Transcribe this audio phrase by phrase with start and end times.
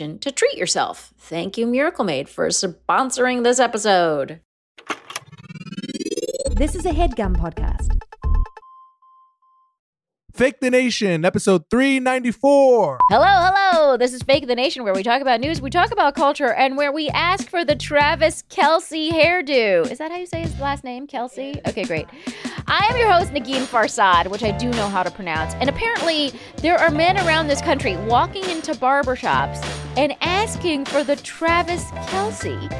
[0.00, 1.12] to treat yourself.
[1.18, 4.40] Thank you, Miracle Made, for sponsoring this episode.
[6.50, 7.98] This is a headgum podcast.
[10.32, 12.98] Fake the Nation, episode 394.
[13.08, 13.63] Hello, hello.
[13.98, 16.76] This is Fake the Nation, where we talk about news, we talk about culture, and
[16.76, 19.88] where we ask for the Travis Kelce hairdo.
[19.88, 21.64] Is that how you say his last name, Kelce?
[21.68, 22.06] Okay, great.
[22.66, 25.54] I am your host, Negin Farsad, which I do know how to pronounce.
[25.54, 29.64] And apparently, there are men around this country walking into barbershops
[29.96, 32.70] and asking for the Travis Kelce.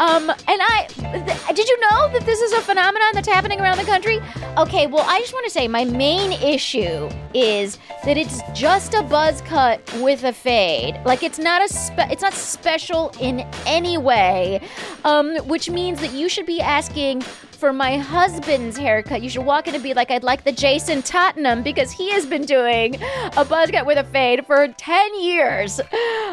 [0.00, 3.76] Um, and I, th- did you know that this is a phenomenon that's happening around
[3.76, 4.18] the country?
[4.56, 9.02] Okay, well, I just want to say my main issue is that it's just a
[9.02, 10.98] buzz cut with a fade.
[11.04, 14.66] Like it's not a, spe- it's not special in any way,
[15.04, 19.20] um, which means that you should be asking for my husband's haircut.
[19.22, 22.24] You should walk in and be like, I'd like the Jason Tottenham because he has
[22.24, 22.96] been doing
[23.36, 25.78] a buzz cut with a fade for 10 years.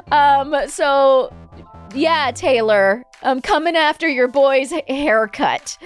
[0.09, 1.34] Um, so
[1.97, 5.78] yeah, Taylor, I'm coming after your boy's haircut.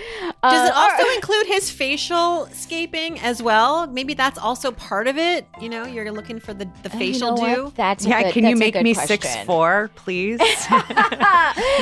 [0.43, 3.87] Uh, Does it also are- include his facial scaping as well?
[3.87, 5.45] Maybe that's also part of it.
[5.59, 7.63] You know, you're looking for the, the facial you know do.
[7.65, 7.75] What?
[7.75, 8.23] That's yeah.
[8.23, 9.07] good, can that's you make me question.
[9.21, 10.39] six four, please?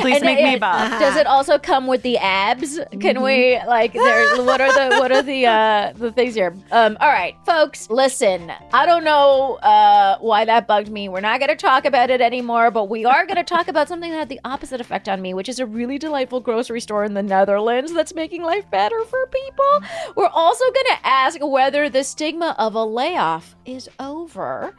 [0.02, 1.00] please And make it- me buff.
[1.00, 2.80] Does it also come with the abs?
[3.00, 3.94] Can we like?
[3.94, 6.56] There, what are the what are the uh the things here?
[6.72, 6.98] Um.
[7.00, 8.52] All right, folks, listen.
[8.74, 11.10] I don't know uh why that bugged me.
[11.10, 13.88] We're not going to talk about it anymore, but we are going to talk about
[13.88, 17.04] something that had the opposite effect on me, which is a really delightful grocery store
[17.04, 19.82] in the Netherlands that's making life better for people.
[20.16, 24.76] We're also going to ask whether the stigma of a layoff is over.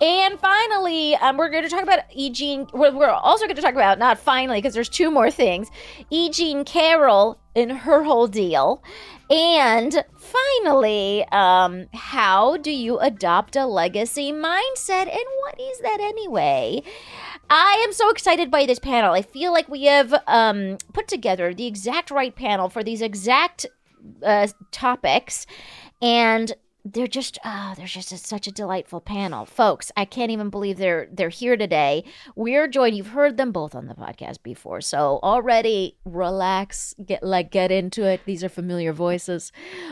[0.00, 2.30] And finally, um, we're going to talk about E.
[2.30, 2.66] Jean.
[2.72, 5.70] We're, we're also going to talk about, not finally, because there's two more things
[6.10, 6.30] E.
[6.30, 8.82] Jean Carroll in her whole deal.
[9.30, 15.08] And finally, um, how do you adopt a legacy mindset?
[15.08, 16.82] And what is that anyway?
[17.50, 19.12] I am so excited by this panel.
[19.12, 23.66] I feel like we have um, put together the exact right panel for these exact
[24.22, 25.46] uh, topics.
[26.02, 26.52] And
[26.84, 29.90] they're just oh, they're just a, such a delightful panel, folks.
[29.96, 32.04] I can't even believe they're they're here today.
[32.36, 32.94] We're joined.
[32.94, 38.04] You've heard them both on the podcast before, so already relax, get like get into
[38.04, 38.20] it.
[38.26, 39.50] These are familiar voices.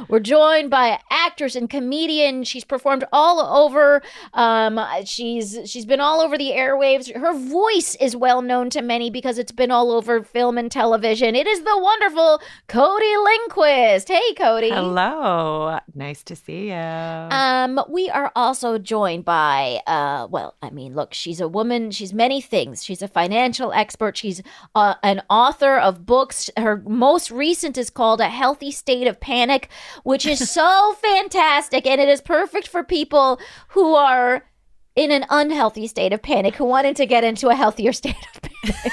[0.09, 2.45] We're joined by actress and comedian.
[2.45, 4.03] She's performed all over.
[4.35, 7.15] Um, she's she's been all over the airwaves.
[7.17, 11.37] Her voice is well known to many because it's been all over film and television.
[11.37, 14.09] It is the wonderful Cody Lindquist.
[14.09, 14.69] Hey, Cody.
[14.69, 16.82] Hello, nice to see you.
[16.83, 17.65] Yeah.
[17.65, 21.91] Um, we are also joined by, uh, well, I mean, look, she's a woman.
[21.91, 22.85] She's many things.
[22.85, 24.17] She's a financial expert.
[24.17, 24.43] She's
[24.75, 26.51] uh, an author of books.
[26.57, 29.69] Her most recent is called A Healthy State of Panic,
[30.03, 31.87] which is so fantastic.
[31.87, 34.45] And it is perfect for people who are
[34.95, 38.43] in an unhealthy state of panic, who wanted to get into a healthier state of
[38.43, 38.93] panic.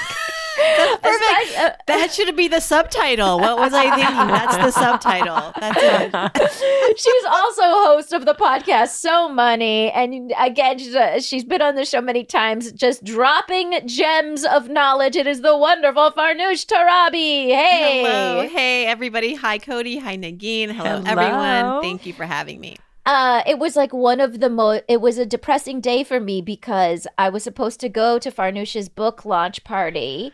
[0.60, 1.06] Perfect.
[1.06, 3.38] Especially- uh, That should be the subtitle.
[3.40, 4.26] What was I thinking?
[4.28, 5.52] That's the subtitle.
[5.60, 6.98] That's it.
[6.98, 11.74] she's also host of the podcast So Money, and again, she's, uh, she's been on
[11.74, 15.16] the show many times, just dropping gems of knowledge.
[15.16, 17.46] It is the wonderful Farnoosh Torabi.
[17.48, 18.48] Hey, Hello.
[18.48, 19.34] Hey, everybody.
[19.34, 19.98] Hi, Cody.
[19.98, 20.70] Hi, Negin.
[20.72, 21.04] Hello, Hello.
[21.06, 21.82] everyone.
[21.82, 22.76] Thank you for having me.
[23.06, 24.84] Uh, it was like one of the most.
[24.88, 28.88] It was a depressing day for me because I was supposed to go to Farnoosh's
[28.88, 30.32] book launch party,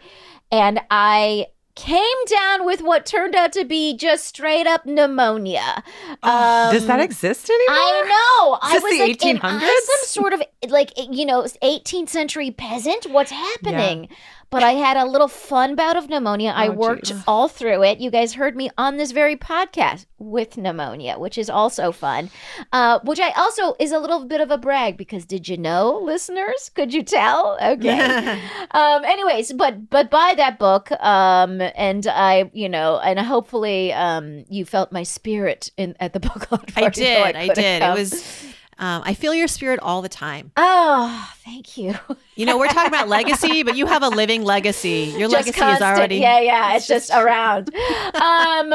[0.50, 1.46] and I
[1.76, 5.84] came down with what turned out to be just straight up pneumonia.
[6.22, 7.76] Um, Does that exist anymore?
[7.76, 8.02] I
[8.40, 8.58] know.
[8.62, 13.06] I was the like, am I some sort of like you know 18th century peasant?
[13.06, 14.08] What's happening?
[14.48, 16.52] But I had a little fun bout of pneumonia.
[16.54, 17.22] I Oh, worked geez.
[17.26, 17.98] all through it.
[17.98, 22.30] You guys heard me on this very podcast with pneumonia, which is also fun.
[22.72, 25.98] Uh, which I also is a little bit of a brag because did you know,
[26.02, 26.70] listeners?
[26.74, 27.58] Could you tell?
[27.62, 28.40] Okay.
[28.70, 34.44] um anyways but but buy that book um and i you know and hopefully um
[34.48, 37.36] you felt my spirit in at the book launch I party, did.
[37.36, 37.82] I couldn't did.
[37.82, 38.44] It was.
[38.78, 40.52] Um, I feel your spirit all the time.
[40.56, 41.94] oh thank you.
[42.34, 45.14] You know, we're talking about legacy, but you have a living legacy.
[45.16, 46.16] Your Just legacy constant- is already.
[46.16, 47.74] yeah yeah it's, just, around.
[48.14, 48.74] Um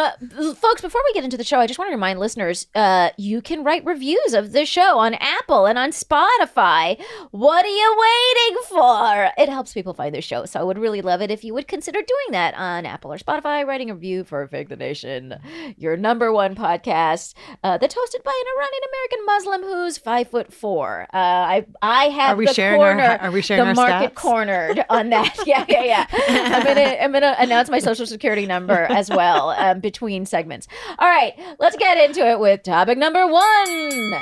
[0.56, 3.42] folks before we get into the show i just want to remind listeners uh you
[3.42, 7.00] can write reviews of the show on apple and on spotify.
[7.32, 9.32] What are you waiting for?
[9.38, 11.68] It helps people find the show so i would really love it if you would
[11.68, 15.36] consider doing that on apple or spotify writing a review for fake the nation
[15.78, 17.34] your number one podcast
[17.64, 21.08] uh, that's hosted by an iranian american muslim who's five foot four.
[21.14, 24.16] Uh i i have Are we the sharing our- are we sharing the market stats?
[24.16, 25.36] cornered on that.
[25.46, 26.06] Yeah yeah yeah.
[26.30, 30.68] I'm gonna i'm gonna announce my social security number as well um, between segments.
[31.00, 34.14] All right let's get into it with topic number one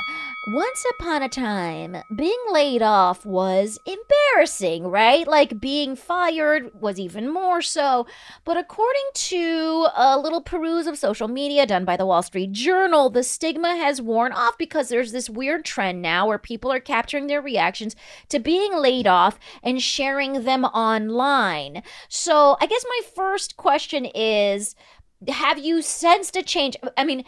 [0.52, 5.28] once upon a time, being laid off was embarrassing, right?
[5.28, 8.06] Like being fired was even more so.
[8.44, 13.10] But according to a little peruse of social media done by the Wall Street Journal,
[13.10, 17.28] the stigma has worn off because there's this weird trend now where people are capturing
[17.28, 17.94] their reactions
[18.28, 21.82] to being laid off and sharing them online.
[22.08, 24.74] So I guess my first question is
[25.28, 26.76] have you sensed a change?
[26.96, 27.24] I mean,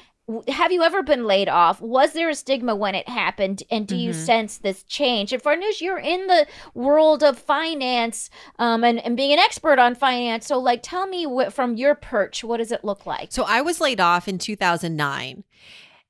[0.48, 1.80] have you ever been laid off?
[1.80, 3.62] Was there a stigma when it happened?
[3.70, 4.14] And do you Mhm.
[4.14, 5.32] sense this change?
[5.32, 9.94] And Farnoosh, you're in the world of finance um, and, and being an expert on
[9.94, 10.46] finance.
[10.46, 13.32] So, like, tell me what, from your perch, what does it look like?
[13.32, 15.44] So I was laid off in 2009.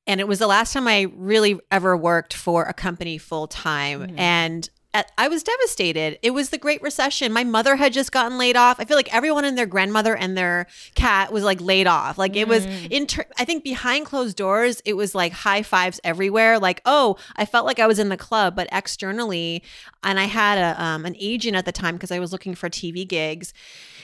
[0.06, 4.08] And it was the last time I really ever worked for a company full time.
[4.08, 4.18] Mhm.
[4.18, 6.18] And I was devastated.
[6.22, 7.32] It was the Great Recession.
[7.32, 8.78] My mother had just gotten laid off.
[8.78, 12.18] I feel like everyone and their grandmother and their cat was like laid off.
[12.18, 12.92] Like it was in.
[12.92, 16.58] inter- I think behind closed doors, it was like high fives everywhere.
[16.58, 19.62] Like, oh, I felt like I was in the club, but externally,
[20.04, 22.68] and I had a um, an agent at the time because I was looking for
[22.68, 23.54] TV gigs.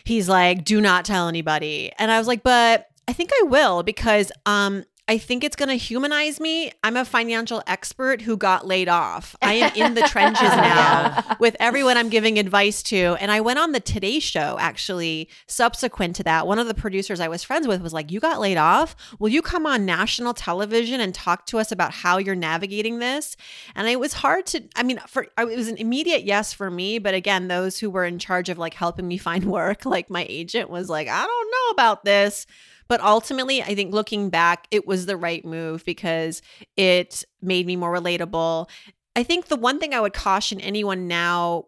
[0.05, 3.82] He's like, do not tell anybody, and I was like, but I think I will
[3.82, 6.70] because um I think it's going to humanize me.
[6.84, 9.34] I'm a financial expert who got laid off.
[9.40, 13.16] I am in the trenches now with everyone I'm giving advice to.
[13.19, 16.46] And I went on the Today Show actually subsequent to that.
[16.46, 18.94] One of the producers I was friends with was like, You got laid off?
[19.19, 23.34] Will you come on national television and talk to us about how you're navigating this?
[23.74, 26.98] And it was hard to, I mean, for it was an immediate yes for me.
[26.98, 30.27] But again, those who were in charge of like helping me find work, like my
[30.29, 32.46] agent was like, I don't know about this.
[32.89, 36.43] But ultimately, I think looking back, it was the right move because
[36.77, 38.69] it made me more relatable.
[39.19, 41.65] I think the one thing I would caution anyone now,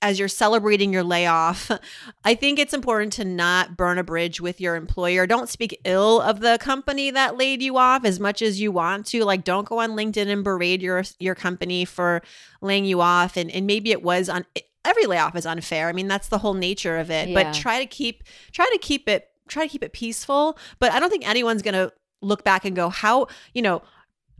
[0.00, 1.72] as you're celebrating your layoff,
[2.24, 5.26] I think it's important to not burn a bridge with your employer.
[5.26, 9.06] Don't speak ill of the company that laid you off as much as you want
[9.06, 9.24] to.
[9.24, 12.22] Like, don't go on LinkedIn and berate your your company for
[12.60, 13.36] laying you off.
[13.36, 14.46] And and maybe it was on
[14.84, 15.88] every layoff is unfair.
[15.88, 17.30] I mean, that's the whole nature of it.
[17.30, 17.42] Yeah.
[17.42, 20.58] But try to keep try to keep it try to keep it peaceful.
[20.78, 23.82] But I don't think anyone's gonna look back and go, how you know.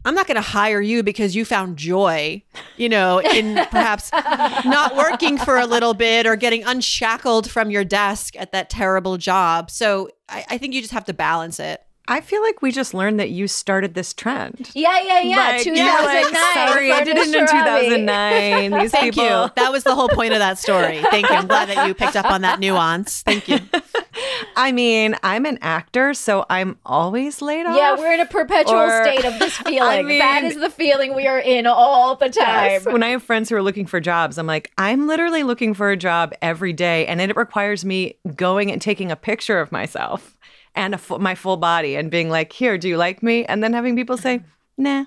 [0.04, 2.44] I'm not going to hire you because you found joy,
[2.76, 7.82] you know, in perhaps not working for a little bit or getting unshackled from your
[7.82, 9.72] desk at that terrible job.
[9.72, 11.82] So I, I think you just have to balance it.
[12.10, 14.70] I feel like we just learned that you started this trend.
[14.74, 15.36] Yeah, yeah, yeah.
[15.36, 15.76] Like, 2009.
[15.84, 18.70] you're like, sorry, I did it in 2009.
[18.80, 19.24] These Thank people.
[19.24, 19.50] you.
[19.56, 21.02] That was the whole point of that story.
[21.10, 21.34] Thank you.
[21.36, 23.22] I'm glad that you picked up on that nuance.
[23.22, 23.58] Thank you.
[24.56, 27.76] I mean, I'm an actor, so I'm always laid off.
[27.76, 30.06] Yeah, we're in a perpetual Or- state of this feeling.
[30.06, 32.70] mean- that is the feeling we are in all the time.
[32.70, 32.86] Yes.
[32.86, 35.90] When I have friends who are looking for jobs, I'm like, I'm literally looking for
[35.90, 40.36] a job every day, and it requires me going and taking a picture of myself
[40.78, 43.72] and a my full body and being like, "Here, do you like me?" And then
[43.72, 44.40] having people say,
[44.76, 45.04] "Nah."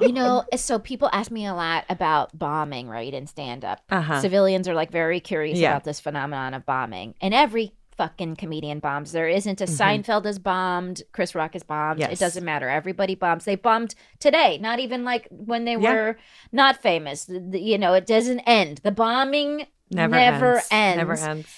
[0.00, 3.80] you know, so people ask me a lot about bombing, right, in stand up.
[3.90, 4.20] Uh-huh.
[4.20, 5.70] Civilians are like very curious Yeah.
[5.72, 7.14] about this phenomenon of bombing.
[7.20, 9.12] And every fucking comedian bombs.
[9.12, 12.00] There isn't a Seinfeld is bombed, Chris Rock is bombed.
[12.00, 12.14] It Mm-hmm.
[12.14, 12.68] Doesn't matter.
[12.68, 13.44] Everybody bombs.
[13.44, 15.92] They bombed today, not even like when they Yeah.
[15.92, 16.16] were
[16.52, 17.24] not famous.
[17.24, 18.78] The- the- you know, it doesn't end.
[18.82, 20.68] The bombing Never, Never ends.
[20.70, 20.96] ends.
[20.98, 21.48] Never ends.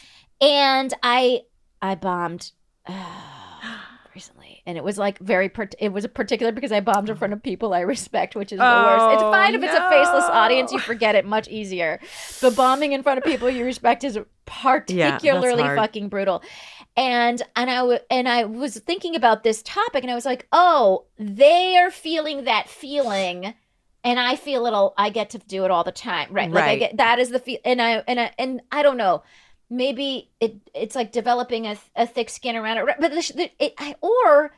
[0.41, 1.43] and I
[1.83, 2.53] I bombed
[4.15, 5.49] recently, and it was like very.
[5.49, 8.53] Part- it was a particular because I bombed in front of people I respect, which
[8.53, 9.07] is the worst.
[9.11, 12.01] It's Oh, fine if it's a faceless audience; you forget it much easier.
[12.41, 15.79] But bombing in front of people you respect is particularly hard.
[15.79, 16.43] fucking brutal.
[16.97, 20.47] And and I w- and I was thinking about this topic, and I was like,
[20.53, 23.55] oh, they are feeling that feeling.
[24.05, 24.95] And I feel it all.
[24.97, 26.49] I get to do it all the time, right?
[26.51, 26.79] Like I Right.
[26.79, 29.25] get that is the feel, and I and I and I don't know
[29.71, 33.75] maybe it it's like developing a, a thick skin around it but the, the, it
[33.79, 34.53] I, or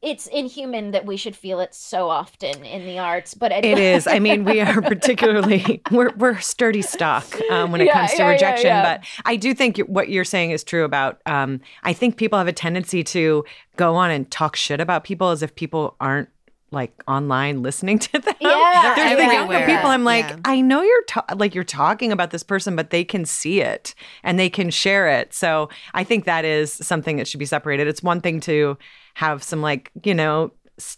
[0.00, 4.06] it's inhuman that we should feel it so often in the arts but It is.
[4.06, 8.18] I mean, we are particularly we're we're sturdy stock um, when it Yeah, comes to
[8.18, 8.66] yeah, rejection.
[8.66, 8.98] yeah.
[8.98, 11.22] But I do think what you're saying is true about.
[11.24, 13.46] Um, I think people have a tendency to
[13.76, 16.28] go on and talk shit about people as if people aren't
[16.74, 18.34] like online listening to them.
[18.40, 19.90] Yeah, There's the younger people.
[19.90, 20.36] I'm like, Yeah.
[20.44, 23.94] I know you're ta- like you're talking about this person, but they can see it
[24.22, 25.32] and they can share it.
[25.32, 27.86] So I think that is something that should be separated.
[27.86, 28.76] It's one thing to
[29.14, 30.52] have some like you know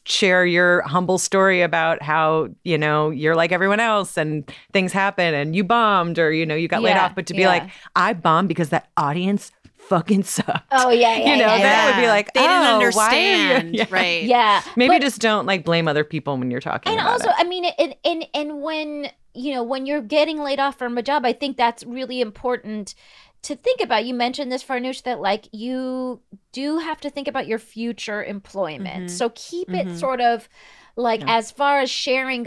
[0.05, 5.35] share your humble story about how you know you're like everyone else and things happen
[5.35, 7.49] and you bombed or you know you got laid off but to be yeah.
[7.49, 9.53] like i bombed because that audience
[9.89, 12.63] fucking sucked oh yeah yeah you know yeah, that would be like they didn't oh,
[12.63, 13.87] you-" understand, Yeah.
[13.91, 14.23] right?
[14.25, 17.29] yeah maybe But- just don't like blame other people when you're talking and about also
[17.31, 17.35] it.
[17.39, 21.03] i mean and and and when you know when you're getting laid off from a
[21.03, 22.95] job i think that's really important
[23.43, 26.21] to think about you mentioned this farnoosh that like you
[26.53, 29.11] do have to think about your future employment Mhm.
[29.11, 29.99] so keep it Mhm.
[29.99, 30.49] sort of
[30.97, 31.37] like Yeah.
[31.37, 32.47] as far as sharing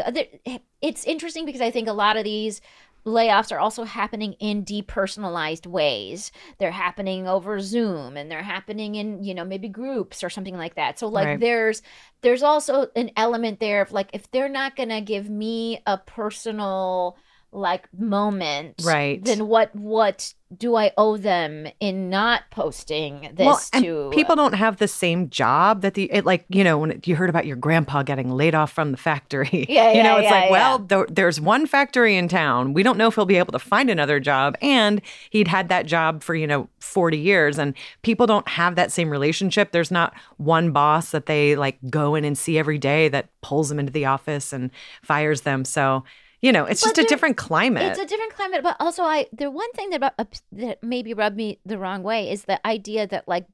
[0.82, 2.60] it's interesting because i think a lot of these
[3.06, 9.24] layoffs are also happening in depersonalized ways they're happening over zoom and they're happening in
[9.24, 11.40] you know maybe groups or something like that so like Right.
[11.40, 11.82] there's
[12.22, 17.18] there's also an element there of like if they're not gonna give me a personal
[17.52, 19.24] like moment Right.
[19.24, 24.36] then what what do i owe them in not posting this well, and to people
[24.36, 27.30] don't have the same job that the it like you know when it, you heard
[27.30, 29.48] about your grandpa getting laid off from the factory.
[29.70, 30.52] Yeah, you know it's yeah, like yeah.
[30.52, 32.74] well th- there's one factory in town.
[32.74, 34.56] We don't know if he'll be able to find another job.
[34.62, 37.60] And he'd had that job for you know 40 years.
[37.60, 39.72] And people don't have that same relationship.
[39.72, 43.70] There's not one boss that they like go in and see every day that pulls
[43.70, 44.72] them into the office and
[45.04, 45.64] fires them.
[45.66, 46.04] So
[46.42, 49.28] you know it's But just a different climate It's a different climate, but also I
[49.34, 53.08] the one thing that ups- that maybe rubbed me the wrong way is the idea
[53.08, 53.46] that like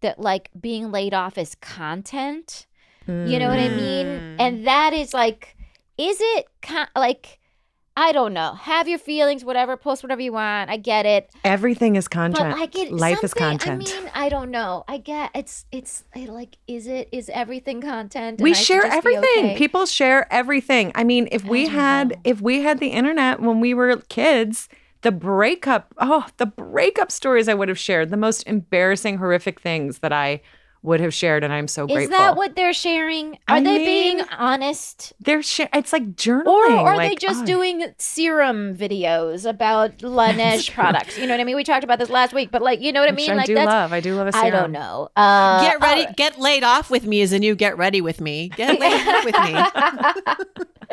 [0.00, 2.66] that like being laid off is content.
[3.08, 4.06] You know what I mean?
[4.06, 4.36] Mm.
[4.38, 5.56] And that is like,
[5.98, 7.40] is it con- like?
[7.96, 8.54] I don't know.
[8.54, 9.76] Have your feelings, whatever.
[9.76, 10.70] Post whatever you want.
[10.70, 11.30] I get it.
[11.44, 14.84] everything is content But like it, life is content I mean, I don't know.
[14.88, 16.56] I get it's it's I like.
[16.66, 18.40] Is it is everything content?
[18.40, 19.56] we share everything okay?
[19.56, 22.16] people share everything i mean if we had know.
[22.24, 24.68] if we had the internet when we were kids
[25.02, 29.98] the breakup oh the breakup stories i would have shared the most embarrassing horrific things
[29.98, 30.40] that i
[30.82, 32.02] would have shared and i'm so grateful.
[32.02, 33.34] Is that what they're sharing?
[33.48, 35.12] Are I they being honest?
[35.20, 39.98] they're share it's like journaling, Or journaling are they just oh, doing serum videos about
[39.98, 41.18] Laneige products?
[41.18, 41.56] You know what I mean?
[41.56, 43.30] We talked about this last week, but like, you know what I mean?
[43.30, 44.54] i like do that's love i do love a I serum.
[44.54, 45.08] I don't know.
[45.14, 48.20] Uh, Get ready, all get laid off with me is a new get ready with
[48.20, 48.48] me.
[48.48, 50.66] Get laid off with me.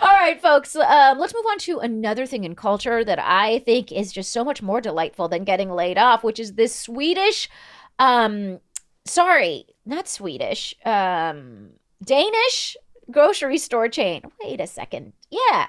[0.00, 0.74] All right, folks.
[0.74, 4.42] Um, let's move on to another thing in culture that I think is just so
[4.42, 7.50] much more delightful than getting laid off, which is this Swedish,
[7.98, 8.60] um,
[9.04, 11.70] sorry, not Swedish, um,
[12.04, 12.76] Danish
[13.10, 14.22] grocery store chain.
[14.42, 15.12] Wait a second.
[15.30, 15.66] Yeah.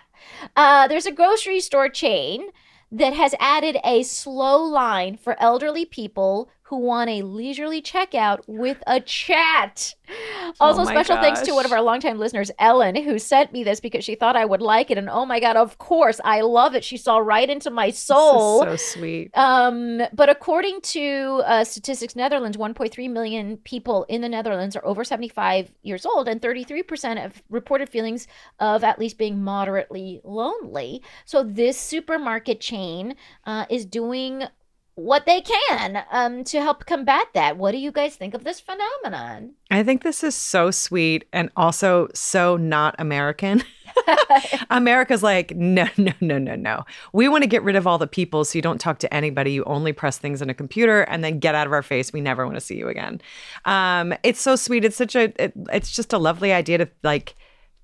[0.55, 2.49] Uh, there's a grocery store chain
[2.91, 8.81] that has added a slow line for elderly people who want a leisurely checkout with
[8.87, 9.93] a chat.
[10.59, 13.79] Also, Oh special thanks to one of our longtime listeners, Ellen, who sent me this
[13.79, 14.97] because she thought I would like it.
[14.97, 16.83] And oh my God, of course, I love it.
[16.83, 18.63] She saw right into my soul.
[18.63, 24.75] so sweet Um, but according to uh, Statistics Netherlands, 1.3 million people in the Netherlands
[24.75, 28.27] are over 75 years old, and 33% have reported feelings
[28.59, 31.03] of at least being moderately lonely.
[31.25, 33.15] So this supermarket chain
[33.45, 34.45] uh, is doing
[34.95, 37.57] what they can um, to help combat that.
[37.57, 39.53] What do you guys think of this phenomenon?
[39.71, 43.63] I think this is so sweet and also so not American.
[44.69, 46.85] America's like, no, no, no, no, no.
[47.11, 49.51] We want to get rid of all the people so you don't talk to anybody.
[49.51, 52.13] You only press things in a computer and then get out of our face.
[52.13, 53.21] We never want to see you again.
[53.65, 54.85] Um, it's so sweet.
[54.85, 57.35] It's such a, it, it's just a lovely idea to like,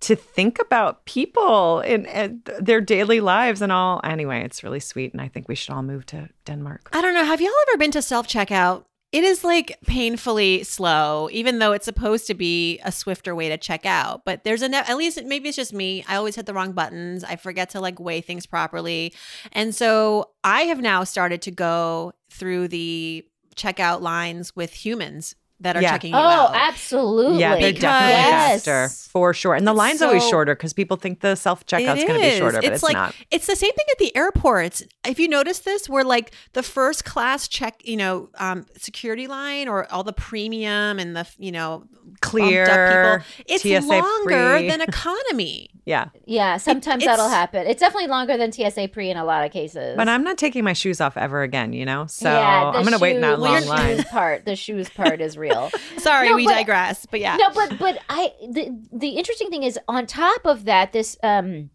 [0.02, 4.00] to think about people in, in their daily lives and all.
[4.04, 5.12] Anyway, it's really sweet.
[5.12, 6.90] And I think we should all move to Denmark.
[6.94, 7.26] I don't know.
[7.26, 8.86] Have y'all ever been to self checkout?
[9.12, 13.58] It is like painfully slow, even though it's supposed to be a swifter way to
[13.58, 14.24] check out.
[14.24, 16.06] But there's a, at least maybe it's just me.
[16.08, 17.24] I always hit the wrong buttons.
[17.24, 19.14] I forget to like weigh things properly.
[19.52, 23.26] And so I have now started to go through the
[23.56, 25.92] checkout lines with humans that are Yeah.
[25.92, 26.52] checking you Oh, out.
[26.56, 27.40] absolutely.
[27.40, 28.66] Yeah, they're definitely Yes.
[28.66, 29.56] faster for sure.
[29.56, 32.32] And the line's always shorter because people think the self checkout's It going to be
[32.34, 32.38] is.
[32.38, 33.14] shorter, but it's, like not.
[33.32, 34.84] it's the same thing at the airports.
[35.06, 39.68] If you notice this, where like the first class check, you know, um, security line
[39.68, 41.84] or all the premium and the you know
[42.22, 44.70] Clear, bumped up people, it's TSA longer free.
[44.70, 45.70] than economy.
[45.86, 46.06] Yeah.
[46.26, 47.66] Yeah, sometimes it's- that'll happen.
[47.66, 49.96] It's definitely longer than TSA pre in a lot of cases.
[49.98, 52.06] But I'm not taking my shoes off ever again, you know?
[52.08, 54.04] So Yeah, I'm going to wait in that shoe- long line.
[54.04, 55.49] Part, the shoes part is real.
[55.98, 57.06] Sorry, No, we but- digress.
[57.06, 60.92] But yeah, No, but but I the the interesting thing is on top of that,
[60.94, 61.70] this um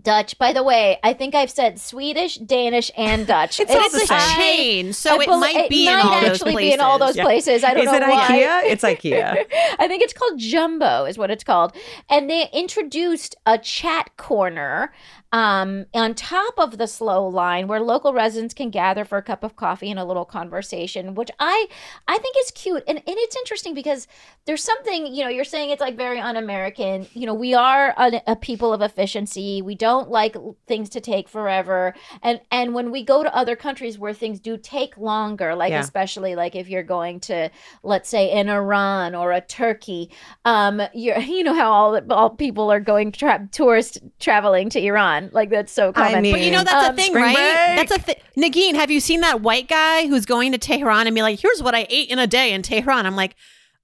[0.00, 0.38] Dutch.
[0.38, 3.60] By the way, I think I've said Swedish, Danish, and Dutch.
[3.60, 4.36] It's all it's the a same.
[4.38, 6.68] chain, so I it might be in might all those actually places.
[6.70, 7.24] be in all those Yeah.
[7.24, 7.62] places.
[7.62, 7.92] I don't know.
[7.92, 8.28] Is know it why.
[8.30, 8.70] IKEA?
[8.72, 9.44] It's IKEA.
[9.78, 11.76] I think it's called Jumbo, is what it's called.
[12.08, 14.94] And they introduced a chat corner
[15.32, 19.42] um, on top of the slow line where local residents can gather for a cup
[19.42, 21.66] of coffee and a little conversation, which I
[22.06, 22.82] I think is cute.
[22.86, 24.06] And, and it's interesting because
[24.44, 27.06] there's something, you know, you're saying it's like very un American.
[27.14, 29.62] You know, we are a, a people of efficiency.
[29.62, 30.36] We don't like
[30.66, 31.94] things to take forever.
[32.22, 35.80] And and when we go to other countries where things do take longer, like Yeah.
[35.80, 37.50] especially like if you're going to,
[37.82, 40.10] let's say, in Iran or a Turkey,
[40.44, 45.21] um, you're you know how all all people are going tra- tourist traveling to Iran,
[45.32, 46.22] like that's so I common.
[46.22, 47.34] mean- But you know that's Um, a thing, right?
[47.34, 47.88] break.
[47.88, 48.16] That's a thing.
[48.36, 51.62] Negin, have you seen that white guy who's going to Tehran and be like, "Here's
[51.62, 53.06] what I ate in a day in Tehran"?
[53.06, 53.36] I'm like,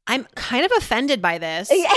[0.06, 1.92] I'm kind of offended by this Yeah.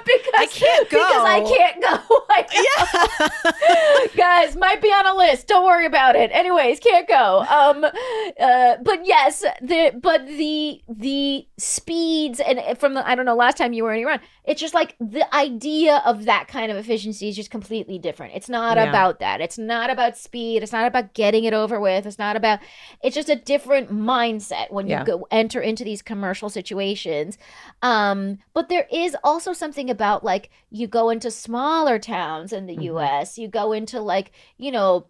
[0.04, 0.98] because I can't go.
[0.98, 2.24] Because I can't go.
[2.30, 4.06] I know.
[4.16, 5.46] Guys, might be on a list.
[5.46, 6.30] Don't worry about it.
[6.32, 7.40] Anyways, can't go.
[7.48, 13.36] Um, uh, but yes, the but the the speeds and from the I don't know
[13.36, 16.76] last time you were in Iran, it's just like the idea of that kind of
[16.76, 18.34] efficiency is just completely different.
[18.34, 18.88] It's not Yeah.
[18.88, 19.40] about that.
[19.40, 20.62] It's not about speed.
[20.62, 22.06] It's not about getting it over with.
[22.06, 22.60] It's not about.
[23.02, 27.38] It's just a different mindset when you go enter into these commercial situations.
[27.82, 32.76] Um, but there is also something about like you go into smaller towns in the
[32.76, 32.84] Mhm.
[32.84, 35.06] US, you go into like, you know,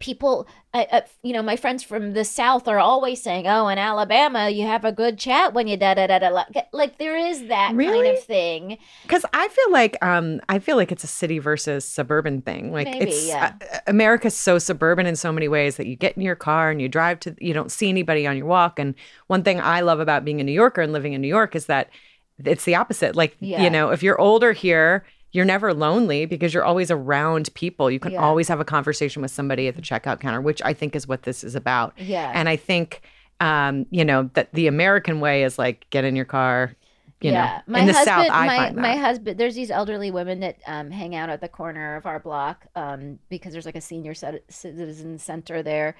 [0.00, 3.78] people I, I, you know my friends from the south are always saying oh in
[3.78, 7.16] alabama you have a good chat when you da da da da la-" like there
[7.16, 11.08] is that kind of thing Because I feel like um, I feel like it's a
[11.08, 12.72] city versus suburban thing.
[12.72, 13.52] Like Maybe, it's yeah.
[13.60, 16.80] uh, America's so suburban in so many ways that you get in your car and
[16.80, 18.78] you drive to you don't see anybody on your walk.
[18.78, 18.94] And
[19.28, 21.66] one thing I love about being a New Yorker and living in New York is
[21.66, 21.90] that
[22.46, 23.14] it's the opposite.
[23.16, 23.62] Like Yeah.
[23.62, 25.04] you know, if you're older here.
[25.32, 27.88] You're never lonely because you're always around people.
[27.88, 28.18] You can Yeah.
[28.20, 31.22] always have a conversation with somebody at the checkout counter, which I think is what
[31.22, 31.92] this is about.
[31.98, 33.00] yeah And I think,
[33.38, 36.74] um, you know, that the American way is like get in your car.
[37.20, 38.82] You yeah, know, in the South, I my, find that.
[38.82, 39.38] my husband.
[39.38, 43.20] There's these elderly women that um, hang out at the corner of our block um,
[43.28, 45.94] because there's like a senior citizen center there,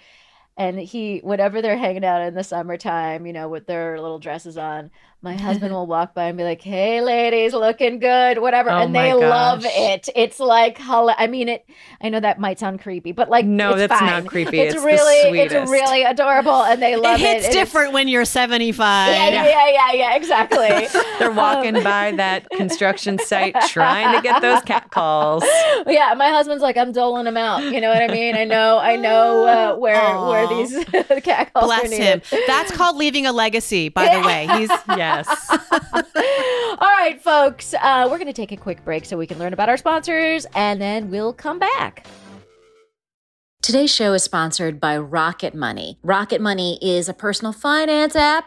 [0.61, 4.59] and he, whenever they're hanging out in the summertime, you know, with their little dresses
[4.59, 4.91] on,
[5.23, 8.95] my husband will walk by and be like, "Hey, ladies, looking good," whatever, Oh and
[8.95, 10.09] they love it.
[10.15, 11.67] It's like, I mean, it.
[12.03, 14.07] I know that might sound creepy, but like, No, that's fine.
[14.07, 14.61] not creepy.
[14.61, 18.25] It's, It's really, it's really adorable, and they love it hits it's- different when you're
[18.27, 19.09] 75.
[19.15, 20.89] Yeah, yeah, yeah, yeah, yeah, exactly.
[21.19, 25.45] They're walking Um, by that construction site trying to get those cat calls.
[25.87, 27.63] yeah, my husband's like, I'm doling them out.
[27.63, 28.37] You know what I mean?
[28.37, 30.50] I know, I know uh, where where Aw.
[30.51, 30.85] These
[31.23, 32.23] cat calls Bless him.
[32.47, 34.47] That's called leaving a legacy, by the way.
[34.59, 35.27] He's Yes.
[35.51, 39.53] All right, folks, uh, we're going to take a quick break so we can learn
[39.53, 42.07] about our sponsors, and then we'll come back.
[43.63, 45.99] Today's show is sponsored by Rocket Money.
[46.03, 48.47] Rocket Money is a personal finance app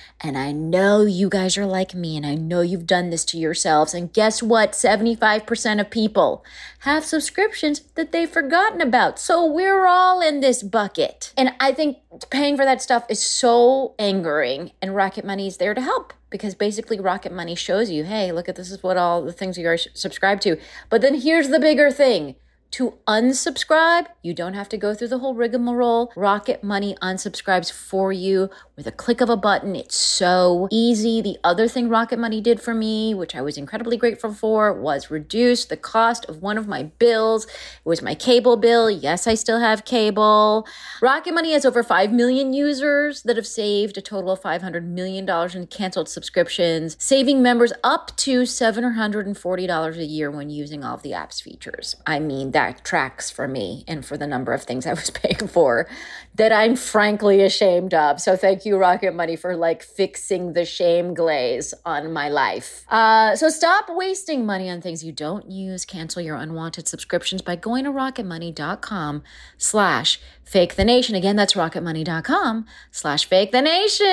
[0.23, 3.39] And I know you guys are like me, and I know you've done this to
[3.39, 3.95] yourselves.
[3.95, 4.73] And guess what?
[4.73, 6.45] 75% of people
[6.79, 9.17] have subscriptions that they've forgotten about.
[9.17, 11.33] So we're all in this bucket.
[11.35, 11.97] And I think
[12.29, 16.53] paying for that stuff is so angering, and Rocket Money is there to help because
[16.53, 19.67] basically Rocket Money shows you, hey, look at this is what all the things you
[19.67, 20.57] are subscribed to.
[20.89, 22.35] But then here's the bigger thing
[22.71, 26.11] to unsubscribe, you don't have to go through the whole rigmarole.
[26.15, 28.49] Rocket Money unsubscribes for you
[28.81, 29.75] with a click of a button.
[29.75, 31.21] It's so easy.
[31.21, 35.11] The other thing Rocket Money did for me, which I was incredibly grateful for, was
[35.11, 37.45] reduce the cost of one of my bills.
[37.45, 37.51] It
[37.85, 38.89] was my cable bill.
[38.89, 40.65] Yes, I still have cable.
[40.99, 45.29] Rocket Money has over 5 million users that have saved a total of $500 million
[45.29, 51.13] in canceled subscriptions, saving members up to $740 a year when using all of the
[51.13, 51.95] app's features.
[52.07, 55.47] I mean, that tracks for me and for the number of things I was paying
[55.47, 55.87] for
[56.35, 58.21] that I'm frankly ashamed of.
[58.21, 62.83] So thank you, Rocket Money, for like fixing the shame glaze on my life.
[62.89, 65.85] Uh, so stop wasting money on things you don't use.
[65.85, 69.23] Cancel your unwanted subscriptions by going to rocketmoney.com
[69.57, 71.15] slash fake the nation.
[71.15, 74.05] Again, that's rocketmoney.com slash fake the nation.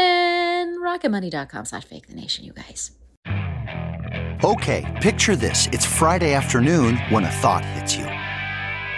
[0.80, 2.92] Rocketmoney.com slash fake the nation, you guys.
[4.44, 5.66] Okay, picture this.
[5.72, 8.17] It's Friday afternoon when a thought hits you.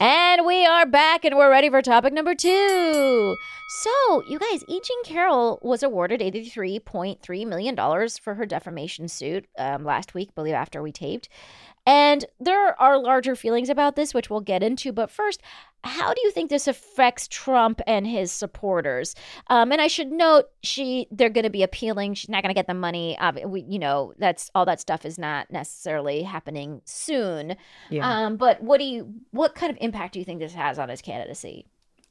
[0.00, 3.36] And we are back and we're ready for topic number two.
[3.68, 4.80] So, you guys, E.
[4.82, 7.76] Jean Carroll was awarded $83.3 million
[8.22, 11.28] for her defamation suit um, last week, believe after we taped.
[11.86, 14.92] And there are larger feelings about this, which we'll get into.
[14.92, 15.42] But first,
[15.82, 19.14] how do you think this affects Trump and his supporters?
[19.48, 22.14] Um, and I should note, she they're going to be appealing.
[22.14, 23.18] She's not going to get the money.
[23.18, 27.56] Uh, we, you know, that's all that stuff is not necessarily happening soon.
[27.90, 28.08] Yeah.
[28.08, 29.12] Um, but what do you?
[29.32, 31.66] What kind of impact do you think this has on his candidacy?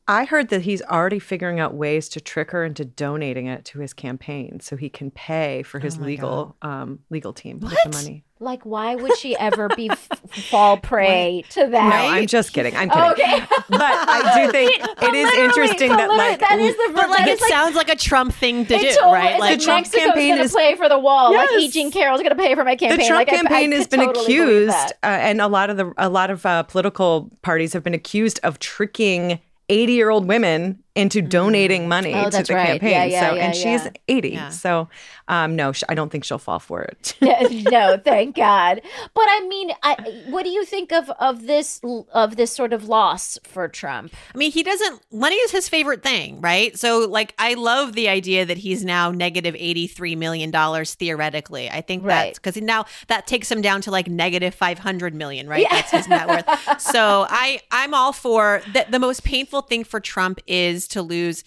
[0.06, 3.80] I heard that he's already figuring out ways to trick her into donating it to
[3.80, 8.26] his campaign so he can pay for his legal um, legal team with the money.
[8.40, 10.10] Like, why would she ever be f-
[10.50, 11.90] fall prey to that?
[11.90, 12.76] No, I'm just kidding.
[12.76, 13.12] I'm kidding.
[13.12, 13.46] Okay.
[13.70, 17.26] But I do think But it is interesting that like that is the But like,
[17.30, 19.40] it's it sounds like a Trump thing to do, it's totally- right?
[19.40, 21.34] Like, like The Trump Mexico's campaign gonna is- play for the wall.
[21.34, 21.62] Like E.
[21.64, 21.74] Yes.
[21.74, 22.98] Jean Carroll's gonna pay for my campaign.
[23.00, 25.78] the Trump like, I- I campaign has been totally accused, uh, and a lot of
[25.78, 30.28] the a lot of uh, political parties have been accused of tricking 80 year old
[30.28, 32.68] women into donating money Oh, to that's the right.
[32.80, 32.92] campaign.
[32.92, 33.90] Yeah, yeah, so, yeah, and she's yeah.
[34.08, 34.30] 80.
[34.30, 34.50] Yeah.
[34.50, 34.90] So,
[35.28, 37.16] um, no, sh- I don't think she'll fall for it.
[37.22, 38.80] no, thank God.
[39.16, 39.96] But I mean, I,
[40.30, 41.82] what do you think of of this
[42.14, 44.14] of this sort of loss for Trump?
[44.36, 45.02] I mean, he doesn't.
[45.12, 46.78] Money is his favorite thing, right?
[46.78, 51.70] So, like, I love the idea that he's now negative eighty-three million dollars theoretically.
[51.72, 52.26] I think Right.
[52.36, 55.66] that's because now that takes him down to like negative five hundred million, right?
[55.72, 56.44] That's his net worth.
[56.82, 58.92] So, I I'm all for that.
[58.92, 61.44] The most painful thing for Trump is to lose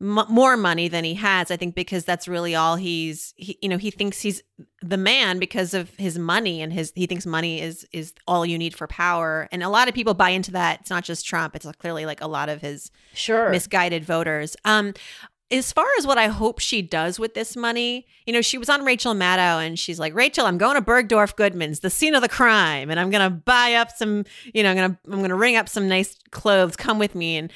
[0.00, 1.50] m- more money than he has.
[1.50, 3.34] I think because that's really all he's.
[3.36, 4.42] He, you know, he thinks he's
[4.82, 6.92] the man because of his money and his.
[6.94, 10.14] He thinks money is is all you need for power, and a lot of people
[10.14, 10.80] buy into that.
[10.80, 11.54] It's not just Trump.
[11.56, 13.50] It's clearly like a lot of his Sure.
[13.50, 14.56] misguided voters.
[14.64, 14.94] Um,
[15.50, 18.68] as far as what I hope she does with this money, you know, she was
[18.68, 22.20] on Rachel Maddow and she's like, Rachel, I'm going to Bergdorf Goodman's, the scene of
[22.20, 25.56] the crime, and I'm gonna buy up some, you know, I'm gonna I'm gonna ring
[25.56, 26.76] up some nice clothes.
[26.76, 27.38] Come with me.
[27.38, 27.50] And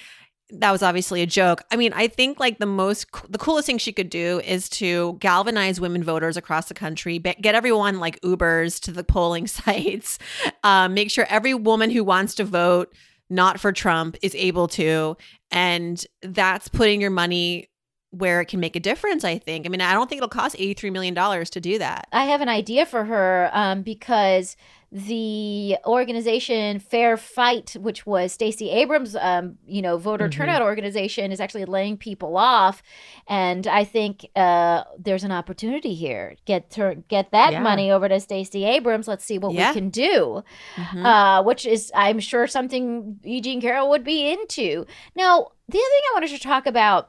[0.52, 1.62] that was obviously a joke.
[1.70, 5.16] I mean, I think like the most the coolest thing she could do is to
[5.18, 10.18] galvanize women voters across the country, get everyone like Ubers to the polling sites,
[10.62, 12.94] um, make sure every woman who wants to vote
[13.30, 15.16] not for Trump is able to,
[15.50, 17.68] and that's putting your money
[18.12, 19.24] where it can make a difference.
[19.24, 19.66] I think.
[19.66, 22.06] I mean, I don't think it'll cost eighty three million dollars to do that.
[22.12, 24.56] I have an idea for her um, because
[24.94, 30.32] the organization Fair Fight, which was Stacey Abrams, um, you know, voter Mhm.
[30.32, 32.82] turnout organization, is actually laying people off,
[33.26, 36.36] and I think uh, there's an opportunity here.
[36.44, 37.60] Get tur- get that Yeah.
[37.60, 39.08] money over to Stacey Abrams.
[39.08, 39.70] Let's see what Yeah.
[39.70, 40.44] we can do.
[40.76, 41.06] Mhm.
[41.06, 44.84] Uh, which is, I'm sure, something Eugene Carroll would be into.
[45.16, 47.08] Now, the other thing I wanted to talk about.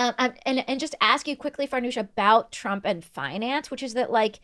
[0.00, 4.10] Um, and and just ask you quickly, Farnoosh, about Trump and finance, which is that
[4.10, 4.40] like,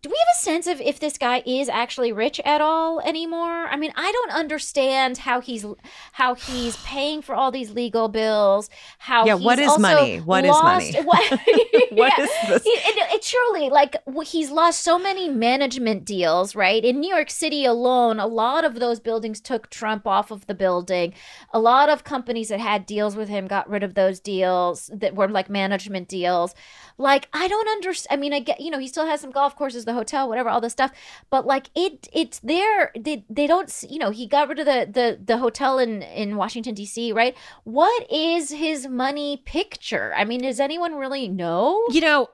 [0.00, 3.66] do we have a sense of if this guy is actually rich at all anymore?
[3.66, 5.66] I mean, I don't understand how he's
[6.12, 8.70] how he's paying for all these legal bills.
[8.98, 10.18] How Yeah, what is money?
[10.18, 11.04] What is lost- money?
[11.04, 11.30] What,
[11.90, 12.24] What Yeah.
[12.24, 12.62] is this?
[12.62, 16.84] He- it, it surely like he's lost so many management deals, right?
[16.84, 20.54] In New York City alone, a lot of those buildings took Trump off of the
[20.54, 21.12] building.
[21.52, 25.14] A lot of companies that had deals with him got rid of those deals that
[25.16, 26.54] were like management deals.
[26.98, 28.18] Like I don't understand.
[28.18, 30.48] I mean, I get you know he still has some golf courses, the hotel, whatever,
[30.48, 30.92] all this stuff.
[31.30, 32.92] But like it, it's there.
[32.98, 33.72] They they don't.
[33.88, 37.12] You know, he got rid of the the the hotel in in Washington D.C.
[37.12, 37.36] Right?
[37.64, 40.12] What is his money picture?
[40.16, 41.86] I mean, does anyone really know?
[41.90, 42.28] you know